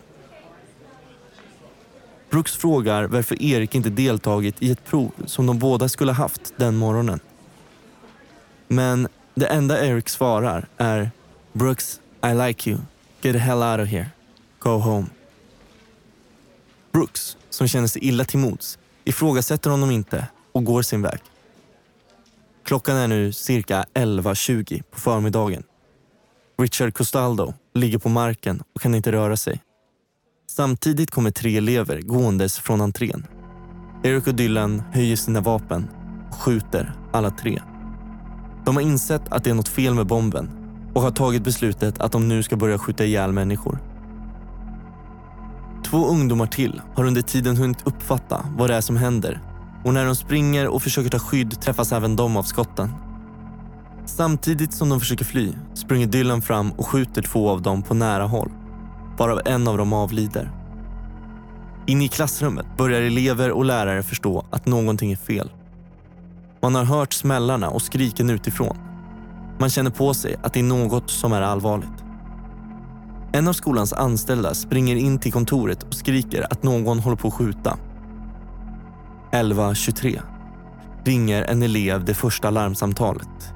Brooks 2.34 2.56
frågar 2.56 3.04
varför 3.04 3.42
Erik 3.42 3.74
inte 3.74 3.90
deltagit 3.90 4.62
i 4.62 4.70
ett 4.70 4.84
prov 4.84 5.12
som 5.26 5.46
de 5.46 5.58
båda 5.58 5.88
skulle 5.88 6.12
haft 6.12 6.52
den 6.56 6.76
morgonen. 6.76 7.20
Men 8.68 9.08
det 9.34 9.46
enda 9.46 9.86
Eric 9.86 10.08
svarar 10.08 10.68
är 10.76 11.10
Brooks, 11.52 12.00
I 12.24 12.34
like 12.34 12.70
you. 12.70 12.78
Get 13.22 13.34
the 13.34 13.38
hell 13.38 13.62
out 13.62 13.80
of 13.80 13.88
here. 13.88 14.10
Go 14.58 14.70
home. 14.70 15.06
Brooks, 16.92 17.36
som 17.50 17.68
känner 17.68 17.86
sig 17.86 18.04
illa 18.04 18.24
till 18.24 18.38
mods, 18.38 18.78
ifrågasätter 19.04 19.70
honom 19.70 19.90
inte 19.90 20.28
och 20.52 20.64
går 20.64 20.82
sin 20.82 21.02
väg. 21.02 21.18
Klockan 22.64 22.96
är 22.96 23.08
nu 23.08 23.32
cirka 23.32 23.84
11.20 23.94 24.82
på 24.90 25.00
förmiddagen. 25.00 25.62
Richard 26.58 26.94
Costaldo 26.94 27.54
ligger 27.74 27.98
på 27.98 28.08
marken 28.08 28.62
och 28.72 28.80
kan 28.80 28.94
inte 28.94 29.12
röra 29.12 29.36
sig. 29.36 29.60
Samtidigt 30.56 31.10
kommer 31.10 31.30
tre 31.30 31.56
elever 31.56 32.00
gåendes 32.00 32.58
från 32.58 32.80
entrén. 32.80 33.26
Eric 34.02 34.26
och 34.26 34.34
Dylan 34.34 34.82
höjer 34.92 35.16
sina 35.16 35.40
vapen 35.40 35.88
och 36.30 36.34
skjuter 36.34 36.94
alla 37.12 37.30
tre. 37.30 37.62
De 38.64 38.76
har 38.76 38.82
insett 38.82 39.32
att 39.32 39.44
det 39.44 39.50
är 39.50 39.54
något 39.54 39.68
fel 39.68 39.94
med 39.94 40.06
bomben 40.06 40.50
och 40.94 41.02
har 41.02 41.10
tagit 41.10 41.44
beslutet 41.44 42.00
att 42.00 42.12
de 42.12 42.28
nu 42.28 42.42
ska 42.42 42.56
börja 42.56 42.78
skjuta 42.78 43.04
ihjäl 43.04 43.32
människor. 43.32 43.78
Två 45.84 46.06
ungdomar 46.06 46.46
till 46.46 46.80
har 46.94 47.04
under 47.04 47.22
tiden 47.22 47.56
hunnit 47.56 47.86
uppfatta 47.86 48.46
vad 48.56 48.70
det 48.70 48.76
är 48.76 48.80
som 48.80 48.96
händer 48.96 49.40
och 49.84 49.94
när 49.94 50.06
de 50.06 50.16
springer 50.16 50.68
och 50.68 50.82
försöker 50.82 51.10
ta 51.10 51.18
skydd 51.18 51.60
träffas 51.60 51.92
även 51.92 52.16
de 52.16 52.36
av 52.36 52.42
skotten. 52.42 52.90
Samtidigt 54.06 54.72
som 54.72 54.88
de 54.88 55.00
försöker 55.00 55.24
fly 55.24 55.52
springer 55.74 56.06
Dylan 56.06 56.42
fram 56.42 56.72
och 56.72 56.86
skjuter 56.86 57.22
två 57.22 57.50
av 57.50 57.62
dem 57.62 57.82
på 57.82 57.94
nära 57.94 58.24
håll, 58.24 58.50
varav 59.18 59.40
en 59.44 59.68
av 59.68 59.78
dem 59.78 59.92
avlider. 59.92 60.50
Inne 61.86 62.04
i 62.04 62.08
klassrummet 62.08 62.66
börjar 62.76 63.00
elever 63.00 63.50
och 63.50 63.64
lärare 63.64 64.02
förstå 64.02 64.46
att 64.50 64.66
någonting 64.66 65.12
är 65.12 65.16
fel. 65.16 65.50
Man 66.62 66.74
har 66.74 66.84
hört 66.84 67.12
smällarna 67.12 67.70
och 67.70 67.82
skriken 67.82 68.30
utifrån. 68.30 68.76
Man 69.58 69.70
känner 69.70 69.90
på 69.90 70.14
sig 70.14 70.36
att 70.42 70.52
det 70.52 70.60
är 70.60 70.64
något 70.64 71.10
som 71.10 71.32
är 71.32 71.42
allvarligt. 71.42 72.04
En 73.32 73.48
av 73.48 73.52
skolans 73.52 73.92
anställda 73.92 74.54
springer 74.54 74.96
in 74.96 75.18
till 75.18 75.32
kontoret 75.32 75.82
och 75.82 75.94
skriker 75.94 76.46
att 76.52 76.62
någon 76.62 76.98
håller 76.98 77.16
på 77.16 77.28
att 77.28 77.34
skjuta. 77.34 77.78
11.23 79.32 80.20
ringer 81.04 81.42
en 81.42 81.62
elev 81.62 82.04
det 82.04 82.14
första 82.14 82.50
larmsamtalet. 82.50 83.54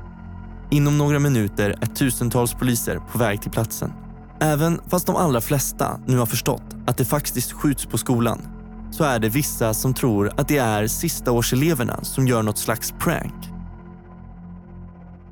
Inom 0.70 0.98
några 0.98 1.18
minuter 1.18 1.78
är 1.80 1.86
tusentals 1.86 2.54
poliser 2.54 3.00
på 3.12 3.18
väg 3.18 3.42
till 3.42 3.50
platsen. 3.50 3.92
Även 4.40 4.80
fast 4.86 5.06
de 5.06 5.16
allra 5.16 5.40
flesta 5.40 6.00
nu 6.06 6.18
har 6.18 6.26
förstått 6.26 6.76
att 6.86 6.96
det 6.96 7.04
faktiskt 7.04 7.52
skjuts 7.52 7.86
på 7.86 7.98
skolan 7.98 8.38
så 8.90 9.04
är 9.04 9.18
det 9.18 9.28
vissa 9.28 9.74
som 9.74 9.94
tror 9.94 10.32
att 10.36 10.48
det 10.48 10.58
är 10.58 10.86
sistaårseleverna 10.86 12.04
som 12.04 12.28
gör 12.28 12.42
något 12.42 12.58
slags 12.58 12.94
prank. 12.98 13.34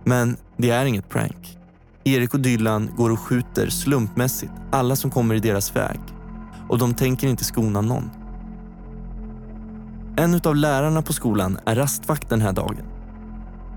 Men 0.05 0.37
det 0.57 0.71
är 0.71 0.85
inget 0.85 1.09
prank. 1.09 1.59
Erik 2.05 2.35
och 2.35 2.41
Dylan 2.41 2.91
går 2.97 3.11
och 3.11 3.21
skjuter 3.21 3.69
slumpmässigt 3.69 4.53
alla 4.73 4.97
som 4.97 5.11
kommer 5.11 5.35
i 5.35 5.41
deras 5.41 5.77
väg 5.77 6.01
och 6.69 6.79
de 6.79 6.95
tänker 6.95 7.29
inte 7.29 7.45
skona 7.45 7.81
någon. 7.81 8.11
En 10.17 10.41
av 10.45 10.57
lärarna 10.57 11.03
på 11.03 11.13
skolan 11.13 11.59
är 11.67 11.75
rastvakt 11.75 12.29
den 12.29 12.41
här 12.41 12.53
dagen. 12.53 12.85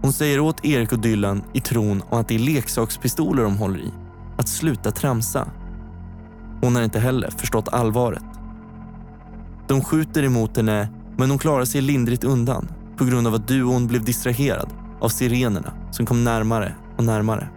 Hon 0.02 0.14
säger 0.14 0.40
åt 0.40 0.66
Erik 0.66 0.92
och 0.92 1.00
Dylan 1.00 1.44
i 1.54 1.62
tron 1.62 2.04
om 2.10 2.20
att 2.20 2.28
det 2.28 2.36
är 2.36 2.40
leksakspistoler 2.40 3.44
de 3.44 3.58
håller 3.58 3.80
i 3.80 3.94
att 4.39 4.48
sluta 4.48 4.91
tramsa. 4.91 5.48
Hon 6.62 6.75
har 6.75 6.84
inte 6.84 7.00
heller 7.00 7.29
förstått 7.29 7.67
allvaret. 7.67 8.24
De 9.67 9.84
skjuter 9.84 10.24
emot 10.24 10.58
henne 10.58 10.89
men 11.17 11.29
hon 11.29 11.39
klarar 11.39 11.65
sig 11.65 11.81
lindrigt 11.81 12.24
undan 12.24 12.67
på 12.98 13.05
grund 13.05 13.27
av 13.27 13.34
att 13.34 13.48
duon 13.48 13.88
blev 13.88 14.03
distraherad 14.03 14.69
av 15.01 15.10
sirenerna 15.10 15.74
som 15.91 16.05
kom 16.05 16.24
närmare 16.24 16.75
och 16.98 17.03
närmare. 17.03 17.50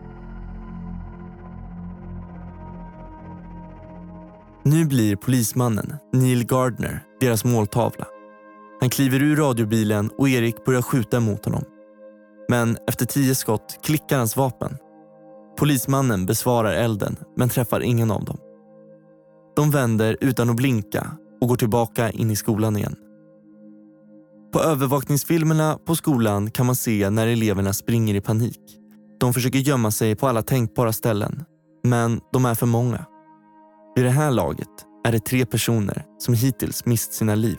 Nu 4.65 4.85
blir 4.85 5.17
polismannen 5.17 5.95
Neil 6.13 6.47
Gardner 6.47 7.03
deras 7.21 7.45
måltavla. 7.45 8.07
Han 8.81 8.91
kliver 8.91 9.23
ur 9.23 9.37
radiobilen 9.37 10.11
och 10.19 10.29
Erik 10.29 10.65
börjar 10.65 10.83
skjuta 10.83 11.21
mot 11.21 11.45
honom. 11.45 11.65
Men 12.49 12.77
efter 12.89 13.07
tio 13.07 13.35
skott 13.35 13.79
klickar 13.83 14.19
hans 14.19 14.37
vapen. 14.37 14.77
Polismannen 15.59 16.27
besvarar 16.27 16.73
elden 16.73 17.17
men 17.37 17.49
träffar 17.49 17.81
ingen 17.81 18.11
av 18.11 18.25
dem. 18.25 18.39
De 19.57 19.71
vänder 19.71 20.17
utan 20.21 20.51
att 20.51 20.57
blinka 20.57 21.11
och 21.41 21.49
går 21.49 21.57
tillbaka 21.57 22.11
in 22.11 22.31
i 22.31 22.37
skolan 22.37 22.77
igen. 22.77 22.97
På 24.53 24.61
övervakningsfilmerna 24.61 25.79
på 25.87 25.97
skolan 25.97 26.51
kan 26.51 26.67
man 26.67 26.77
se 26.77 27.11
när 27.11 27.27
eleverna 27.27 27.73
springer 27.73 28.15
i 28.15 28.21
panik. 28.21 28.61
De 29.21 29.35
försöker 29.35 29.59
gömma 29.59 29.91
sig 29.91 30.17
på 30.17 30.29
alla 30.29 30.43
tänkbara 30.43 30.93
ställen, 30.93 31.45
men 31.85 32.21
de 32.33 32.45
är 32.45 32.55
för 32.55 32.67
många. 32.67 33.07
Vid 33.97 34.05
det 34.05 34.11
här 34.11 34.31
laget 34.31 34.69
är 35.05 35.13
det 35.13 35.25
tre 35.25 35.47
personer 35.47 36.05
som 36.19 36.35
hittills 36.35 36.87
mist 36.87 37.13
sina 37.13 37.35
liv. 37.35 37.59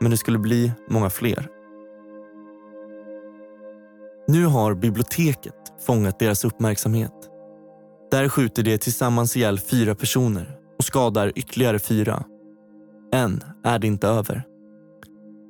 Men 0.00 0.10
det 0.10 0.16
skulle 0.16 0.38
bli 0.38 0.72
många 0.90 1.10
fler. 1.10 1.53
Nu 4.28 4.46
har 4.46 4.74
biblioteket 4.74 5.54
fångat 5.86 6.18
deras 6.18 6.44
uppmärksamhet. 6.44 7.12
Där 8.10 8.28
skjuter 8.28 8.62
de 8.62 8.78
tillsammans 8.78 9.36
ihjäl 9.36 9.58
fyra 9.58 9.94
personer 9.94 10.56
och 10.78 10.84
skadar 10.84 11.32
ytterligare 11.34 11.78
fyra. 11.78 12.24
Än 13.12 13.40
är 13.64 13.78
det 13.78 13.86
inte 13.86 14.08
över. 14.08 14.42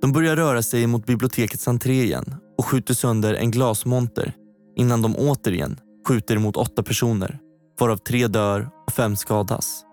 De 0.03 0.13
börjar 0.13 0.37
röra 0.37 0.63
sig 0.63 0.87
mot 0.87 1.07
bibliotekets 1.07 1.69
entré 1.69 2.03
igen 2.03 2.35
och 2.59 2.67
skjuter 2.67 2.95
sönder 2.95 3.35
en 3.35 3.51
glasmonter 3.51 4.33
innan 4.77 5.03
de 5.03 5.17
återigen 5.17 5.81
skjuter 6.09 6.39
mot 6.39 6.57
åtta 6.57 6.83
personer 6.83 7.39
varav 7.81 7.97
tre 7.97 8.27
dör 8.27 8.69
och 8.87 8.93
fem 8.93 9.17
skadas. 9.17 9.85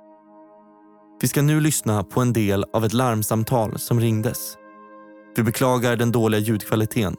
Vi 1.21 1.27
ska 1.27 1.41
nu 1.41 1.59
lyssna 1.59 2.03
på 2.03 2.21
en 2.21 2.33
del 2.33 2.65
av 2.73 2.85
ett 2.85 2.93
larmsamtal 2.93 3.79
som 3.79 3.99
ringdes. 3.99 4.55
Vi 5.35 5.43
beklagar 5.43 5.95
den 5.95 6.11
dåliga 6.11 6.41
ljudkvaliteten. 6.41 7.15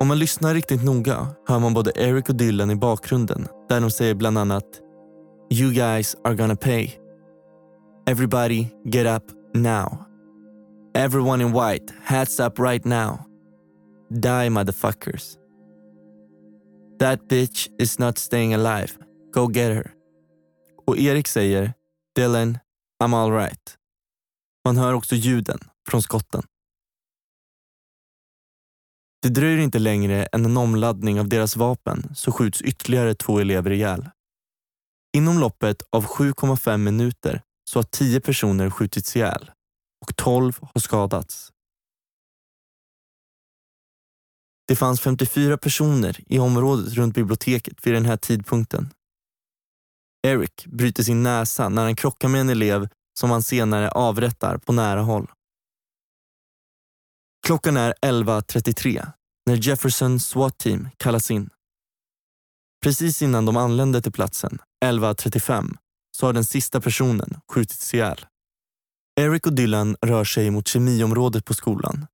Om 0.00 0.08
man 0.08 0.18
lyssnar 0.18 0.54
riktigt 0.54 0.84
noga 0.84 1.26
hör 1.46 1.58
man 1.58 1.74
både 1.74 1.92
Eric 1.94 2.28
och 2.28 2.34
Dylan 2.34 2.70
i 2.70 2.76
bakgrunden 2.76 3.48
där 3.68 3.80
de 3.80 3.90
säger 3.90 4.14
bland 4.14 4.38
annat 4.38 4.64
“You 5.50 5.72
guys 5.72 6.16
are 6.24 6.34
gonna 6.34 6.56
pay” 6.56 6.90
Everybody 8.06 8.68
get 8.84 9.06
up 9.06 9.24
now. 9.54 10.04
Everyone 10.94 11.44
in 11.44 11.52
white, 11.52 11.94
hats 12.04 12.40
up 12.40 12.58
right 12.58 12.84
now. 12.84 13.18
Die 14.10 14.50
motherfuckers. 14.50 15.36
That 16.98 17.28
bitch 17.28 17.68
is 17.78 17.98
not 17.98 18.18
staying 18.18 18.54
alive. 18.54 18.92
Go 19.34 19.46
get 19.46 19.74
her. 19.74 19.92
Och 20.86 20.98
Eric 20.98 21.28
säger 21.28 21.72
Dylan, 22.16 22.58
I'm 23.02 23.16
alright. 23.16 23.76
Man 24.64 24.76
hör 24.76 24.94
också 24.94 25.14
ljuden 25.14 25.58
från 25.88 26.02
skotten. 26.02 26.42
Det 29.22 29.28
dröjer 29.28 29.58
inte 29.58 29.78
längre 29.78 30.24
än 30.24 30.44
en 30.44 30.56
omladdning 30.56 31.20
av 31.20 31.28
deras 31.28 31.56
vapen 31.56 32.14
så 32.14 32.32
skjuts 32.32 32.62
ytterligare 32.62 33.14
två 33.14 33.38
elever 33.38 33.70
ihjäl. 33.70 34.08
Inom 35.16 35.38
loppet 35.38 35.82
av 35.90 36.06
7,5 36.06 36.76
minuter 36.76 37.42
så 37.70 37.78
har 37.78 37.84
10 37.84 38.20
personer 38.20 38.70
skjutits 38.70 39.16
ihjäl 39.16 39.50
och 40.00 40.16
12 40.16 40.58
har 40.60 40.80
skadats. 40.80 41.52
Det 44.68 44.76
fanns 44.76 45.00
54 45.00 45.58
personer 45.58 46.20
i 46.26 46.38
området 46.38 46.94
runt 46.94 47.14
biblioteket 47.14 47.86
vid 47.86 47.94
den 47.94 48.04
här 48.04 48.16
tidpunkten. 48.16 48.90
Eric 50.26 50.66
bryter 50.66 51.02
sin 51.02 51.22
näsa 51.22 51.68
när 51.68 51.82
han 51.82 51.96
krockar 51.96 52.28
med 52.28 52.40
en 52.40 52.48
elev 52.48 52.88
som 53.18 53.30
han 53.30 53.42
senare 53.42 53.90
avrättar 53.90 54.58
på 54.58 54.72
nära 54.72 55.00
håll. 55.00 55.30
Klockan 57.46 57.76
är 57.76 57.94
11.33 58.02 59.06
när 59.46 59.68
Jefferson 59.68 60.20
SWAT-team 60.20 60.88
kallas 60.96 61.30
in. 61.30 61.50
Precis 62.82 63.22
innan 63.22 63.44
de 63.44 63.56
anländer 63.56 64.00
till 64.00 64.12
platsen, 64.12 64.58
11.35, 64.84 65.76
så 66.16 66.26
har 66.26 66.32
den 66.32 66.44
sista 66.44 66.80
personen 66.80 67.40
skjutits 67.52 67.94
ihjäl. 67.94 68.26
Eric 69.20 69.46
och 69.46 69.52
Dylan 69.52 69.96
rör 70.02 70.24
sig 70.24 70.50
mot 70.50 70.68
kemiområdet 70.68 71.44
på 71.44 71.54
skolan. 71.54 72.06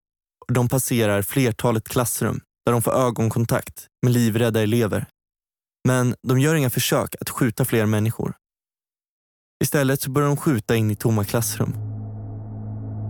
De 0.48 0.68
passerar 0.68 1.22
flertalet 1.22 1.88
klassrum 1.88 2.40
där 2.64 2.72
de 2.72 2.82
får 2.82 2.94
ögonkontakt 2.94 3.86
med 4.02 4.12
livrädda 4.12 4.62
elever. 4.62 5.06
Men 5.88 6.14
de 6.22 6.38
gör 6.38 6.54
inga 6.54 6.70
försök 6.70 7.14
att 7.20 7.30
skjuta 7.30 7.64
fler 7.64 7.86
människor. 7.86 8.34
Istället 9.64 10.00
så 10.00 10.10
börjar 10.10 10.28
de 10.28 10.36
skjuta 10.36 10.76
in 10.76 10.90
i 10.90 10.96
tomma 10.96 11.24
klassrum. 11.24 11.85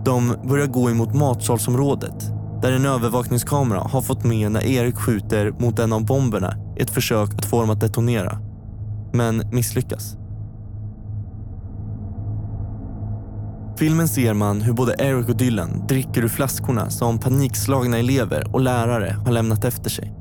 De 0.05 0.35
börjar 0.47 0.67
gå 0.67 0.89
emot 0.89 1.13
matsalsområdet 1.13 2.31
där 2.61 2.71
en 2.71 2.85
övervakningskamera 2.85 3.79
har 3.79 4.01
fått 4.01 4.23
med 4.23 4.51
när 4.51 4.65
Erik 4.65 4.95
skjuter 4.95 5.51
mot 5.59 5.79
en 5.79 5.93
av 5.93 6.05
bomberna 6.05 6.53
i 6.77 6.81
ett 6.81 6.89
försök 6.89 7.33
att 7.33 7.45
få 7.45 7.61
dem 7.61 7.69
att 7.69 7.81
detonera. 7.81 8.39
Men 9.13 9.43
misslyckas. 9.51 10.17
filmen 13.77 14.07
ser 14.07 14.33
man 14.33 14.61
hur 14.61 14.73
både 14.73 14.95
Eric 14.99 15.29
och 15.29 15.37
Dylan 15.37 15.87
dricker 15.87 16.23
ur 16.23 16.27
flaskorna 16.27 16.89
som 16.89 17.19
panikslagna 17.19 17.97
elever 17.97 18.55
och 18.55 18.61
lärare 18.61 19.15
har 19.25 19.31
lämnat 19.31 19.65
efter 19.65 19.89
sig. 19.89 20.13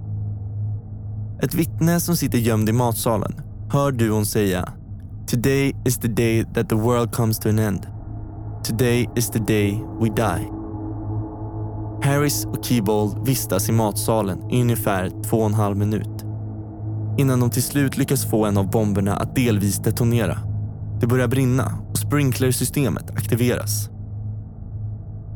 Ett 1.42 1.54
vittne 1.54 2.00
som 2.00 2.16
sitter 2.16 2.38
gömd 2.38 2.68
i 2.68 2.72
matsalen 2.72 3.40
hör 3.72 3.92
duon 3.92 4.26
säga 4.26 4.72
“Today 5.26 5.76
is 5.84 5.98
the 5.98 6.08
day 6.08 6.44
that 6.54 6.68
the 6.68 6.74
world 6.74 7.12
comes 7.12 7.38
to 7.38 7.48
an 7.48 7.58
end. 7.58 7.95
Today 8.66 9.08
is 9.16 9.30
the 9.30 9.38
day 9.38 9.82
we 10.00 10.08
die.” 10.08 10.50
Harris 12.02 12.44
och 12.44 12.64
Keybold 12.64 13.26
vistas 13.26 13.68
i 13.68 13.72
matsalen 13.72 14.50
i 14.50 14.60
ungefär 14.60 15.10
två 15.22 15.36
och 15.36 15.46
en 15.46 15.54
halv 15.54 15.76
minut 15.76 16.24
innan 17.18 17.40
de 17.40 17.50
till 17.50 17.62
slut 17.62 17.96
lyckas 17.96 18.30
få 18.30 18.44
en 18.44 18.58
av 18.58 18.70
bomberna 18.70 19.16
att 19.16 19.34
delvis 19.34 19.78
detonera. 19.78 20.38
Det 21.00 21.06
börjar 21.06 21.28
brinna 21.28 21.78
och 21.90 21.98
sprinklersystemet 21.98 23.10
aktiveras. 23.10 23.90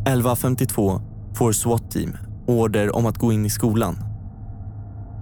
11.52 0.05 1.01
får 1.35 1.53
SWAT-team 1.53 2.17
order 2.47 2.97
om 2.97 3.07
att 3.07 3.19
gå 3.19 3.33
in 3.33 3.47
i 3.47 3.51
skolan. 3.51 3.99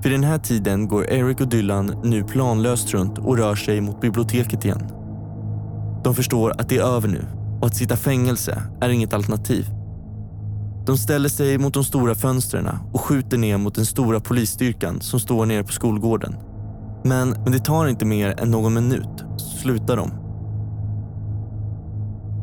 Vid 0.02 0.12
den 0.12 0.24
här 0.24 0.38
tiden 0.38 0.88
går 0.88 1.10
Eric 1.10 1.40
och 1.40 1.48
Dylan 1.48 2.00
nu 2.04 2.24
planlöst 2.24 2.94
runt 2.94 3.18
och 3.18 3.38
rör 3.38 3.54
sig 3.54 3.80
mot 3.80 4.00
biblioteket 4.00 4.64
igen. 4.64 4.88
De 6.04 6.14
förstår 6.14 6.50
att 6.50 6.68
det 6.68 6.76
är 6.76 6.82
över 6.82 7.08
nu 7.08 7.37
och 7.60 7.66
att 7.66 7.76
sitta 7.76 7.96
fängelse 7.96 8.62
är 8.80 8.88
inget 8.88 9.12
alternativ. 9.12 9.66
De 10.86 10.96
ställer 10.96 11.28
sig 11.28 11.58
mot 11.58 11.74
de 11.74 11.84
stora 11.84 12.14
fönstren 12.14 12.68
och 12.92 13.00
skjuter 13.00 13.38
ner 13.38 13.56
mot 13.56 13.74
den 13.74 13.86
stora 13.86 14.20
polisstyrkan 14.20 15.00
som 15.00 15.20
står 15.20 15.46
nere 15.46 15.64
på 15.64 15.72
skolgården. 15.72 16.36
Men, 17.04 17.30
men 17.30 17.52
det 17.52 17.58
tar 17.58 17.86
inte 17.86 18.04
mer 18.04 18.40
än 18.40 18.50
någon 18.50 18.74
minut 18.74 19.24
så 19.36 19.58
slutar 19.58 19.96
de 19.96 20.28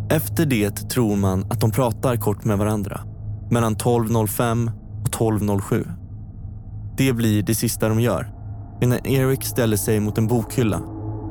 efter 0.10 0.46
det 0.46 0.90
tror 0.90 1.16
man 1.16 1.46
att 1.50 1.60
de 1.60 1.72
pratar 1.72 2.16
kort 2.16 2.44
med 2.44 2.58
varandra. 2.58 3.02
Mellan 3.52 3.76
12.05 3.76 4.72
och 5.02 5.10
12.07. 5.10 5.92
Det 6.98 7.14
blir 7.14 7.44
det 7.44 7.56
sista 7.56 7.90
de 7.90 8.00
gör. 8.00 8.32
Innan 8.82 9.08
Eric 9.08 9.44
ställer 9.44 9.78
sig 9.78 10.00
mot 10.00 10.18
en 10.18 10.28
bokhylla, 10.28 10.82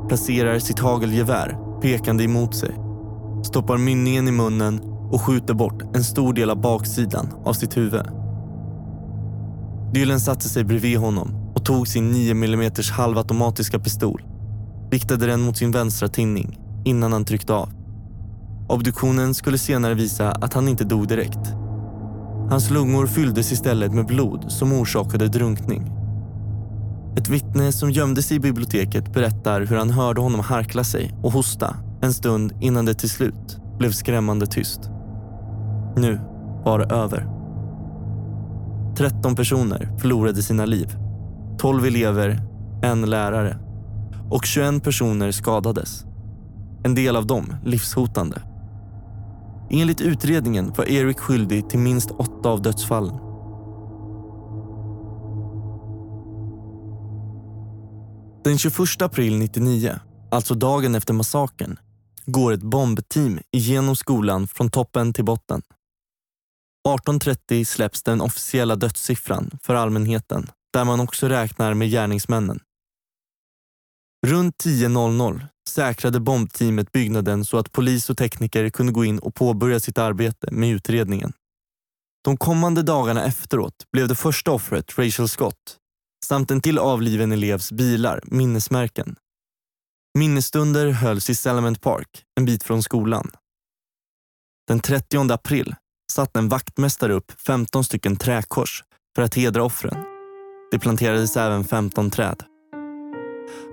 placerar 0.08 0.58
sitt 0.58 0.78
hagelgevär 0.78 1.56
pekande 1.82 2.24
emot 2.24 2.54
sig, 2.54 2.74
stoppar 3.54 3.78
mynningen 3.78 4.28
i 4.28 4.30
munnen 4.30 4.80
och 5.10 5.20
skjuter 5.20 5.54
bort 5.54 5.96
en 5.96 6.04
stor 6.04 6.34
del 6.34 6.50
av 6.50 6.60
baksidan 6.60 7.28
av 7.44 7.52
sitt 7.52 7.76
huvud. 7.76 8.06
Dylan 9.92 10.20
satte 10.20 10.48
sig 10.48 10.64
bredvid 10.64 10.98
honom 10.98 11.52
och 11.54 11.64
tog 11.64 11.88
sin 11.88 12.10
9 12.10 12.30
mm 12.30 12.72
halvautomatiska 12.92 13.78
pistol, 13.78 14.22
riktade 14.90 15.26
den 15.26 15.40
mot 15.40 15.56
sin 15.56 15.70
vänstra 15.70 16.08
tinning 16.08 16.58
innan 16.84 17.12
han 17.12 17.24
tryckte 17.24 17.54
av. 17.54 17.68
Obduktionen 18.68 19.34
skulle 19.34 19.58
senare 19.58 19.94
visa 19.94 20.32
att 20.32 20.54
han 20.54 20.68
inte 20.68 20.84
dog 20.84 21.08
direkt. 21.08 21.52
Hans 22.50 22.70
lungor 22.70 23.06
fylldes 23.06 23.52
istället 23.52 23.92
med 23.94 24.06
blod 24.06 24.44
som 24.52 24.72
orsakade 24.72 25.28
drunkning. 25.28 25.92
Ett 27.16 27.28
vittne 27.28 27.72
som 27.72 27.90
gömde 27.90 28.22
sig 28.22 28.36
i 28.36 28.40
biblioteket 28.40 29.12
berättar 29.12 29.60
hur 29.60 29.76
han 29.76 29.90
hörde 29.90 30.20
honom 30.20 30.40
harkla 30.40 30.84
sig 30.84 31.14
och 31.22 31.32
hosta 31.32 31.76
en 32.04 32.14
stund 32.14 32.52
innan 32.60 32.84
det 32.84 32.94
till 32.94 33.10
slut 33.10 33.58
blev 33.78 33.90
skrämmande 33.90 34.46
tyst. 34.46 34.80
Nu 35.96 36.20
var 36.64 36.78
det 36.78 36.94
över. 36.94 37.28
13 38.96 39.36
personer 39.36 39.98
förlorade 39.98 40.42
sina 40.42 40.64
liv. 40.64 40.96
12 41.58 41.84
elever, 41.84 42.40
en 42.82 43.02
lärare 43.02 43.58
och 44.30 44.44
21 44.44 44.84
personer 44.84 45.30
skadades. 45.30 46.04
En 46.84 46.94
del 46.94 47.16
av 47.16 47.26
dem 47.26 47.56
livshotande. 47.64 48.42
Enligt 49.70 50.00
utredningen 50.00 50.72
var 50.76 50.84
Erik 50.84 51.18
skyldig 51.18 51.70
till 51.70 51.78
minst 51.78 52.10
åtta 52.10 52.48
av 52.48 52.62
dödsfallen. 52.62 53.16
Den 58.44 58.58
21 58.58 59.02
april 59.02 59.42
1999, 59.42 59.90
alltså 60.30 60.54
dagen 60.54 60.94
efter 60.94 61.14
massakern, 61.14 61.76
går 62.26 62.52
ett 62.52 62.62
bombteam 62.62 63.40
igenom 63.50 63.96
skolan 63.96 64.46
från 64.46 64.70
toppen 64.70 65.12
till 65.12 65.24
botten. 65.24 65.62
18.30 66.88 67.64
släpps 67.64 68.02
den 68.02 68.20
officiella 68.20 68.76
dödssiffran 68.76 69.50
för 69.62 69.74
allmänheten 69.74 70.50
där 70.72 70.84
man 70.84 71.00
också 71.00 71.28
räknar 71.28 71.74
med 71.74 71.90
gärningsmännen. 71.90 72.60
Runt 74.26 74.64
10.00 74.64 75.46
säkrade 75.68 76.20
bombteamet 76.20 76.92
byggnaden 76.92 77.44
så 77.44 77.58
att 77.58 77.72
polis 77.72 78.10
och 78.10 78.16
tekniker 78.16 78.70
kunde 78.70 78.92
gå 78.92 79.04
in 79.04 79.18
och 79.18 79.34
påbörja 79.34 79.80
sitt 79.80 79.98
arbete 79.98 80.48
med 80.50 80.70
utredningen. 80.70 81.32
De 82.24 82.36
kommande 82.36 82.82
dagarna 82.82 83.24
efteråt 83.24 83.74
blev 83.92 84.08
det 84.08 84.14
första 84.14 84.52
offret 84.52 84.98
Rachel 84.98 85.28
Scott 85.28 85.78
samt 86.24 86.50
en 86.50 86.60
till 86.60 86.78
avliven 86.78 87.32
elevs 87.32 87.72
bilar 87.72 88.20
minnesmärken. 88.24 89.16
Minnesstunder 90.18 90.86
hölls 90.86 91.30
i 91.30 91.34
Salament 91.34 91.80
Park, 91.80 92.08
en 92.38 92.44
bit 92.44 92.62
från 92.62 92.82
skolan. 92.82 93.30
Den 94.68 94.80
30 94.80 95.32
april 95.32 95.74
satte 96.12 96.38
en 96.38 96.48
vaktmästare 96.48 97.12
upp 97.12 97.40
15 97.46 97.84
stycken 97.84 98.16
träkors 98.16 98.84
för 99.16 99.22
att 99.22 99.34
hedra 99.34 99.64
offren. 99.64 100.04
Det 100.70 100.78
planterades 100.78 101.36
även 101.36 101.64
15 101.64 102.10
träd. 102.10 102.42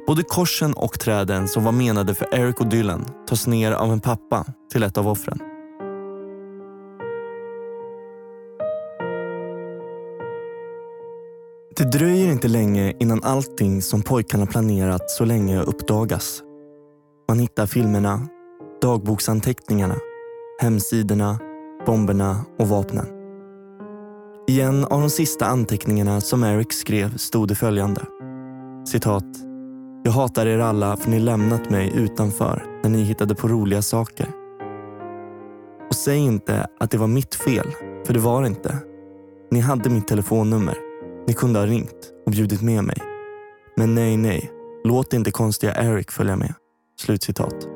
Både 0.08 0.24
korsen 0.24 0.74
och 0.74 1.00
träden 1.00 1.48
som 1.48 1.64
var 1.64 1.72
menade 1.72 2.16
för 2.16 2.36
Eric 2.36 2.60
och 2.60 2.68
Dylan 2.68 3.06
tas 3.28 3.48
ner 3.48 3.72
av 3.72 3.92
en 3.92 4.00
pappa 4.00 4.46
till 4.72 4.84
ett 4.84 4.98
av 4.98 5.08
offren. 5.08 5.51
Det 11.82 11.98
dröjer 11.98 12.32
inte 12.32 12.48
länge 12.48 12.94
innan 13.00 13.24
allting 13.24 13.82
som 13.82 14.02
pojkarna 14.02 14.46
planerat 14.46 15.12
så 15.12 15.26
länge 15.26 15.62
uppdagas. 15.62 16.42
Man 17.30 17.40
hittar 17.40 17.66
filmerna, 17.66 18.28
dagboksanteckningarna, 18.82 19.96
hemsidorna, 20.62 21.40
bomberna 21.86 22.46
och 22.60 22.68
vapnen. 22.68 23.06
I 24.48 24.62
en 24.62 24.86
av 24.86 25.00
de 25.02 25.10
sista 25.10 25.46
anteckningarna 25.46 26.22
som 26.22 26.44
Eric 26.44 26.74
skrev 26.74 27.18
stod 27.18 27.48
det 27.48 27.56
följande. 27.56 28.02
Citat. 28.88 29.26
Jag 30.04 30.12
hatar 30.12 30.46
er 30.46 30.60
alla 30.60 30.98
för 30.98 31.10
ni 31.10 31.20
lämnat 31.20 31.70
mig 31.70 31.92
utanför 31.96 32.64
när 32.84 32.90
ni 32.90 33.04
hittade 33.04 33.36
på 33.36 33.48
roliga 33.48 33.82
saker. 33.82 34.28
Och 35.90 35.96
säg 35.96 36.18
inte 36.18 36.68
att 36.80 36.92
det 36.92 36.98
var 36.98 37.08
mitt 37.08 37.36
fel, 37.36 37.68
för 38.06 38.14
det 38.14 38.20
var 38.20 38.42
det 38.42 38.48
inte. 38.48 38.78
Ni 39.52 39.60
hade 39.60 39.90
mitt 39.90 40.08
telefonnummer. 40.08 40.91
Ni 41.28 41.34
kunde 41.34 41.60
ha 41.60 41.66
ringt 41.66 42.12
och 42.26 42.32
bjudit 42.32 42.62
med 42.62 42.84
mig. 42.84 42.98
Men 43.78 43.96
nej, 43.96 44.18
nej. 44.18 44.52
Låt 44.84 45.14
inte 45.14 45.32
konstiga 45.32 45.74
Eric 45.74 46.12
följa 46.12 46.36
med. 46.36 46.54
Slutcitat. 47.02 47.68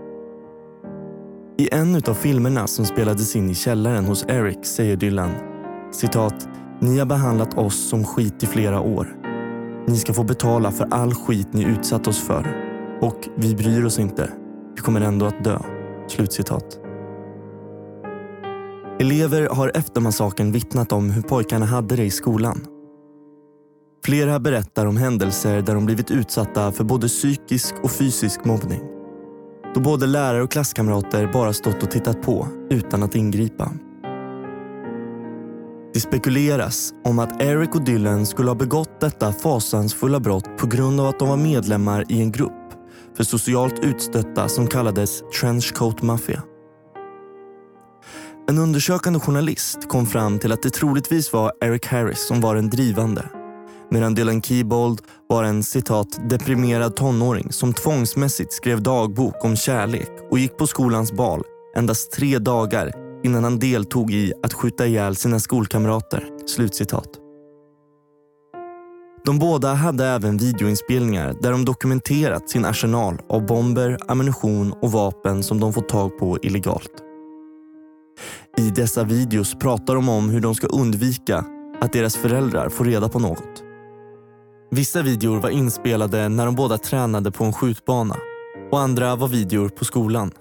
I 1.57 1.69
en 1.71 1.95
av 1.95 2.13
filmerna 2.13 2.67
som 2.67 2.85
spelades 2.85 3.35
in 3.35 3.49
i 3.49 3.55
källaren 3.55 4.05
hos 4.05 4.25
Eric 4.27 4.65
säger 4.65 4.95
Dylan 4.95 5.31
citat 5.91 6.49
ni 6.81 6.99
har 6.99 7.05
behandlat 7.05 7.57
oss 7.57 7.89
som 7.89 8.03
skit 8.03 8.43
i 8.43 8.45
flera 8.45 8.81
år. 8.81 9.15
Ni 9.87 9.97
ska 9.97 10.13
få 10.13 10.23
betala 10.23 10.71
för 10.71 10.87
all 10.91 11.13
skit 11.13 11.53
ni 11.53 11.63
utsatt 11.63 12.07
oss 12.07 12.19
för. 12.19 12.55
Och 13.01 13.29
vi 13.35 13.55
bryr 13.55 13.85
oss 13.85 13.99
inte. 13.99 14.29
Vi 14.75 14.81
kommer 14.81 15.01
ändå 15.01 15.25
att 15.25 15.43
dö. 15.43 15.59
Slutcitat. 16.07 16.79
Elever 18.99 19.49
har 19.49 19.71
efter 19.75 20.01
massakern 20.01 20.51
vittnat 20.51 20.91
om 20.91 21.09
hur 21.09 21.21
pojkarna 21.21 21.65
hade 21.65 21.95
det 21.95 22.03
i 22.03 22.11
skolan. 22.11 22.67
Flera 24.05 24.39
berättar 24.39 24.85
om 24.85 24.97
händelser 24.97 25.61
där 25.61 25.75
de 25.75 25.85
blivit 25.85 26.11
utsatta 26.11 26.71
för 26.71 26.83
både 26.83 27.07
psykisk 27.07 27.75
och 27.83 27.91
fysisk 27.91 28.45
mobbning. 28.45 28.81
Då 29.75 29.79
både 29.81 30.05
lärare 30.05 30.43
och 30.43 30.51
klasskamrater 30.51 31.29
bara 31.33 31.53
stått 31.53 31.83
och 31.83 31.91
tittat 31.91 32.21
på 32.21 32.47
utan 32.69 33.03
att 33.03 33.15
ingripa. 33.15 33.71
Det 35.93 35.99
spekuleras 35.99 36.93
om 37.03 37.19
att 37.19 37.41
Eric 37.41 37.75
och 37.75 37.81
Dylan 37.81 38.25
skulle 38.25 38.49
ha 38.49 38.55
begått 38.55 39.01
detta 39.01 39.31
fasansfulla 39.31 40.19
brott 40.19 40.57
på 40.57 40.67
grund 40.67 40.99
av 40.99 41.07
att 41.07 41.19
de 41.19 41.29
var 41.29 41.37
medlemmar 41.37 42.05
i 42.09 42.21
en 42.21 42.31
grupp 42.31 42.73
för 43.17 43.23
socialt 43.23 43.79
utstötta 43.79 44.49
som 44.49 44.67
kallades 44.67 45.23
Trenchcoat 45.41 46.01
Mafia. 46.01 46.43
En 48.49 48.57
undersökande 48.57 49.19
journalist 49.19 49.89
kom 49.89 50.05
fram 50.05 50.39
till 50.39 50.51
att 50.51 50.63
det 50.63 50.69
troligtvis 50.69 51.33
var 51.33 51.51
Eric 51.61 51.85
Harris 51.85 52.27
som 52.27 52.41
var 52.41 52.55
den 52.55 52.69
drivande 52.69 53.29
medan 53.91 54.15
Dylan 54.15 54.41
Keybold 54.41 55.01
var 55.29 55.43
en 55.43 55.63
citat 55.63 56.29
deprimerad 56.29 56.95
tonåring 56.95 57.51
som 57.51 57.73
tvångsmässigt 57.73 58.53
skrev 58.53 58.83
dagbok 58.83 59.45
om 59.45 59.55
kärlek 59.55 60.11
och 60.31 60.39
gick 60.39 60.57
på 60.57 60.67
skolans 60.67 61.11
bal 61.11 61.43
endast 61.77 62.11
tre 62.11 62.39
dagar 62.39 62.91
innan 63.23 63.43
han 63.43 63.59
deltog 63.59 64.11
i 64.11 64.33
att 64.43 64.53
skjuta 64.53 64.87
ihjäl 64.87 65.15
sina 65.15 65.39
skolkamrater. 65.39 66.29
Slutcitat. 66.47 67.09
De 69.25 69.39
båda 69.39 69.73
hade 69.73 70.05
även 70.05 70.37
videoinspelningar 70.37 71.35
där 71.41 71.51
de 71.51 71.65
dokumenterat 71.65 72.49
sin 72.49 72.65
arsenal 72.65 73.21
av 73.29 73.45
bomber, 73.45 73.97
ammunition 74.07 74.73
och 74.81 74.91
vapen 74.91 75.43
som 75.43 75.59
de 75.59 75.73
fått 75.73 75.89
tag 75.89 76.17
på 76.17 76.37
illegalt. 76.41 76.91
I 78.57 78.69
dessa 78.69 79.03
videos 79.03 79.55
pratar 79.59 79.95
de 79.95 80.09
om 80.09 80.29
hur 80.29 80.39
de 80.39 80.55
ska 80.55 80.67
undvika 80.67 81.45
att 81.81 81.93
deras 81.93 82.15
föräldrar 82.15 82.69
får 82.69 82.85
reda 82.85 83.09
på 83.09 83.19
något. 83.19 83.64
Vissa 84.75 85.01
videor 85.01 85.39
var 85.39 85.49
inspelade 85.49 86.29
när 86.29 86.45
de 86.45 86.55
båda 86.55 86.77
tränade 86.77 87.31
på 87.31 87.43
en 87.43 87.53
skjutbana 87.53 88.15
och 88.71 88.79
andra 88.79 89.15
var 89.15 89.27
videor 89.27 89.69
på 89.69 89.85
skolan. 89.85 90.31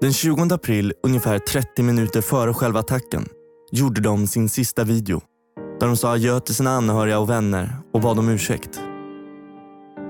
Den 0.00 0.12
20 0.12 0.54
april, 0.54 0.92
ungefär 1.02 1.38
30 1.38 1.82
minuter 1.82 2.20
före 2.20 2.54
själva 2.54 2.80
attacken, 2.80 3.28
gjorde 3.72 4.00
de 4.00 4.26
sin 4.26 4.48
sista 4.48 4.84
video 4.84 5.20
där 5.80 5.86
de 5.86 5.96
sa 5.96 6.12
adjö 6.12 6.40
till 6.40 6.54
sina 6.54 6.70
anhöriga 6.70 7.18
och 7.18 7.30
vänner 7.30 7.76
och 7.92 8.00
bad 8.00 8.18
om 8.18 8.28
ursäkt. 8.28 8.80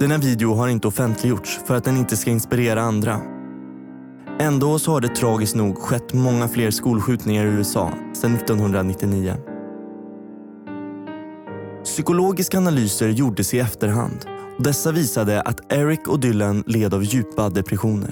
Denna 0.01 0.19
video 0.19 0.55
har 0.55 0.69
inte 0.69 0.89
offentliggjorts 0.89 1.61
för 1.67 1.75
att 1.75 1.85
den 1.85 1.97
inte 1.97 2.17
ska 2.17 2.31
inspirera 2.31 2.83
andra. 2.83 3.21
Ändå 4.41 4.79
så 4.79 4.93
har 4.93 5.01
det 5.01 5.09
tragiskt 5.09 5.57
nog 5.57 5.79
skett 5.79 6.13
många 6.13 6.49
fler 6.49 6.71
skolskjutningar 6.71 7.45
i 7.45 7.49
USA 7.49 7.93
sedan 8.15 8.35
1999. 8.35 9.48
Psykologiska 11.85 12.59
analyser 12.59 13.09
gjordes 13.09 13.55
i 13.55 13.59
efterhand 13.59 14.27
och 14.59 14.65
dessa 14.65 14.93
visade 14.93 15.43
att 15.43 15.73
Eric 15.73 16.09
och 16.09 16.21
Dylan 16.21 16.65
led 16.67 16.95
av 16.95 17.05
djupa 17.05 17.51
depressioner. 17.51 18.11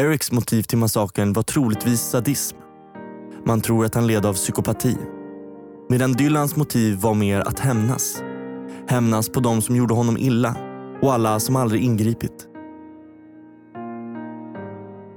Erics 0.00 0.32
motiv 0.32 0.62
till 0.62 0.78
massakern 0.78 1.32
var 1.32 1.42
troligtvis 1.42 2.00
sadism. 2.00 2.56
Man 3.44 3.60
tror 3.60 3.84
att 3.84 3.94
han 3.94 4.06
led 4.06 4.26
av 4.26 4.34
psykopati. 4.34 4.96
Medan 5.88 6.12
Dylans 6.12 6.56
motiv 6.56 7.00
var 7.00 7.14
mer 7.14 7.40
att 7.40 7.58
hämnas. 7.58 8.22
Hämnas 8.88 9.28
på 9.28 9.40
de 9.40 9.62
som 9.62 9.76
gjorde 9.76 9.94
honom 9.94 10.16
illa 10.18 10.56
och 11.02 11.12
alla 11.12 11.40
som 11.40 11.56
aldrig 11.56 11.82
ingripit. 11.82 12.48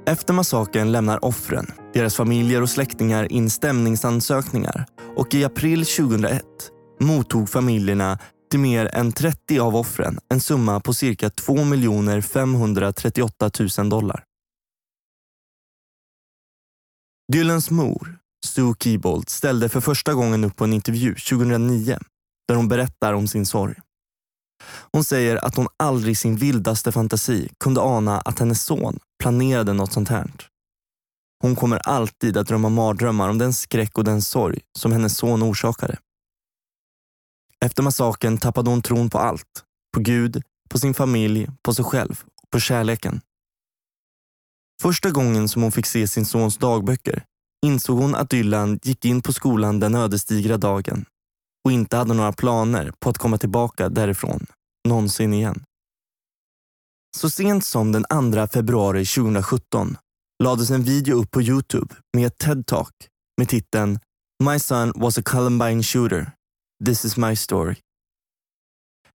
Efter 0.05 0.33
massakern 0.33 0.91
lämnar 0.91 1.25
offren, 1.25 1.65
deras 1.93 2.15
familjer 2.15 2.61
och 2.61 2.69
släktingar 2.69 3.31
in 3.31 3.49
stämningsansökningar 3.49 4.85
och 5.15 5.33
i 5.33 5.43
april 5.43 5.85
2001 5.85 6.43
mottog 6.99 7.49
familjerna 7.49 8.19
till 8.51 8.59
mer 8.59 8.95
än 8.95 9.11
30 9.11 9.59
av 9.59 9.75
offren 9.75 10.19
en 10.29 10.39
summa 10.39 10.79
på 10.79 10.93
cirka 10.93 11.29
2 11.29 11.55
538 12.21 13.51
000 13.77 13.89
dollar. 13.89 14.23
Dylans 17.31 17.71
mor, 17.71 18.17
Sue 18.45 18.73
Keybold, 18.79 19.29
ställde 19.29 19.69
för 19.69 19.81
första 19.81 20.13
gången 20.13 20.43
upp 20.43 20.55
på 20.55 20.63
en 20.63 20.73
intervju 20.73 21.15
2009 21.15 21.99
där 22.47 22.55
hon 22.55 22.67
berättar 22.67 23.13
om 23.13 23.27
sin 23.27 23.45
sorg. 23.45 23.75
Hon 24.93 25.03
säger 25.03 25.45
att 25.45 25.55
hon 25.55 25.67
aldrig 25.77 26.11
i 26.11 26.15
sin 26.15 26.35
vildaste 26.35 26.91
fantasi 26.91 27.49
kunde 27.59 27.81
ana 27.81 28.21
att 28.21 28.39
hennes 28.39 28.63
son 28.63 28.99
planerade 29.23 29.73
något 29.73 29.93
sånt 29.93 30.09
här. 30.09 30.31
Hon 31.41 31.55
kommer 31.55 31.77
alltid 31.77 32.37
att 32.37 32.47
drömma 32.47 32.69
mardrömmar 32.69 33.29
om 33.29 33.37
den 33.37 33.53
skräck 33.53 33.97
och 33.97 34.03
den 34.03 34.21
sorg 34.21 34.59
som 34.79 34.91
hennes 34.91 35.17
son 35.17 35.43
orsakade. 35.43 35.97
Efter 37.65 37.83
massakern 37.83 38.37
tappade 38.37 38.69
hon 38.69 38.81
tron 38.81 39.09
på 39.09 39.17
allt. 39.17 39.63
På 39.93 39.99
Gud, 39.99 40.43
på 40.69 40.79
sin 40.79 40.93
familj, 40.93 41.49
på 41.61 41.73
sig 41.73 41.85
själv 41.85 42.23
och 42.43 42.49
på 42.49 42.59
kärleken. 42.59 43.21
Första 44.81 45.11
gången 45.11 45.49
som 45.49 45.61
hon 45.61 45.71
fick 45.71 45.85
se 45.85 46.07
sin 46.07 46.25
sons 46.25 46.57
dagböcker 46.57 47.23
insåg 47.65 47.97
hon 47.99 48.15
att 48.15 48.29
Dylan 48.29 48.79
gick 48.83 49.05
in 49.05 49.21
på 49.21 49.33
skolan 49.33 49.79
den 49.79 49.95
ödesdigra 49.95 50.57
dagen 50.57 51.05
och 51.65 51.71
inte 51.71 51.97
hade 51.97 52.13
några 52.13 52.33
planer 52.33 52.93
på 52.99 53.09
att 53.09 53.17
komma 53.17 53.37
tillbaka 53.37 53.89
därifrån 53.89 54.45
någonsin 54.87 55.33
igen. 55.33 55.63
Så 57.17 57.29
sent 57.29 57.65
som 57.65 57.91
den 57.91 58.33
2 58.33 58.47
februari 58.47 59.05
2017 59.05 59.97
lades 60.43 60.69
en 60.69 60.83
video 60.83 61.15
upp 61.15 61.31
på 61.31 61.41
Youtube 61.41 61.95
med 62.17 62.27
ett 62.27 62.37
TED-talk 62.43 62.91
med 63.37 63.49
titeln 63.49 63.99
My 64.43 64.59
son 64.59 64.93
was 64.95 65.17
a 65.17 65.21
Columbine 65.25 65.83
shooter. 65.83 66.31
This 66.85 67.05
is 67.05 67.17
my 67.17 67.35
story. 67.35 67.75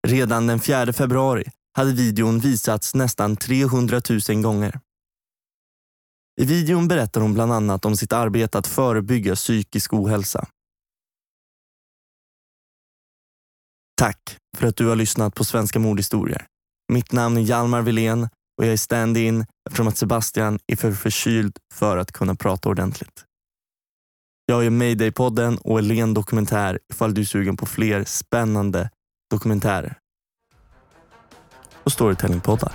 Redan 0.07 0.47
den 0.47 0.61
4 0.61 0.93
februari 0.93 1.45
hade 1.77 1.93
videon 1.93 2.39
visats 2.39 2.95
nästan 2.95 3.37
300 3.37 4.01
000 4.29 4.43
gånger. 4.43 4.81
I 6.41 6.45
videon 6.45 6.89
berättar 6.89 7.21
hon 7.21 7.35
bland 7.35 7.53
annat 7.53 7.85
om 7.85 7.97
sitt 7.97 8.13
arbete 8.13 8.59
att 8.59 8.67
förebygga 8.67 9.35
psykisk 9.35 9.93
ohälsa. 9.93 10.49
Tack 13.97 14.39
för 14.57 14.67
att 14.67 14.77
du 14.77 14.87
har 14.87 14.97
lyssnat 14.97 15.35
på 15.35 15.45
Svenska 15.45 15.79
mordhistorier. 15.79 16.47
Mitt 16.93 17.13
namn 17.13 17.37
är 17.37 17.41
Hjalmar 17.41 17.83
Wilén 17.83 18.29
och 18.59 18.65
jag 18.65 18.73
är 18.73 18.77
stand-in 18.77 19.47
eftersom 19.67 19.89
att 19.89 19.99
Sebastian 19.99 20.59
är 20.67 20.77
för 20.77 20.93
förkyld 20.93 21.59
för 21.75 21.97
att 21.97 22.13
kunna 22.13 22.35
prata 22.35 22.69
ordentligt. 22.69 23.25
Jag 24.47 24.67
är 24.67 24.71
Mayday-podden 24.71 25.59
och 25.59 25.79
Elen 25.79 26.15
Dokumentär 26.15 26.79
ifall 26.93 27.15
du 27.15 27.21
är 27.21 27.25
sugen 27.25 27.57
på 27.57 27.67
fler 27.67 28.05
spännande 28.05 28.91
dokumentärer. 29.31 29.99
Och 31.85 31.93
Storytelling-poddar. 31.93 32.73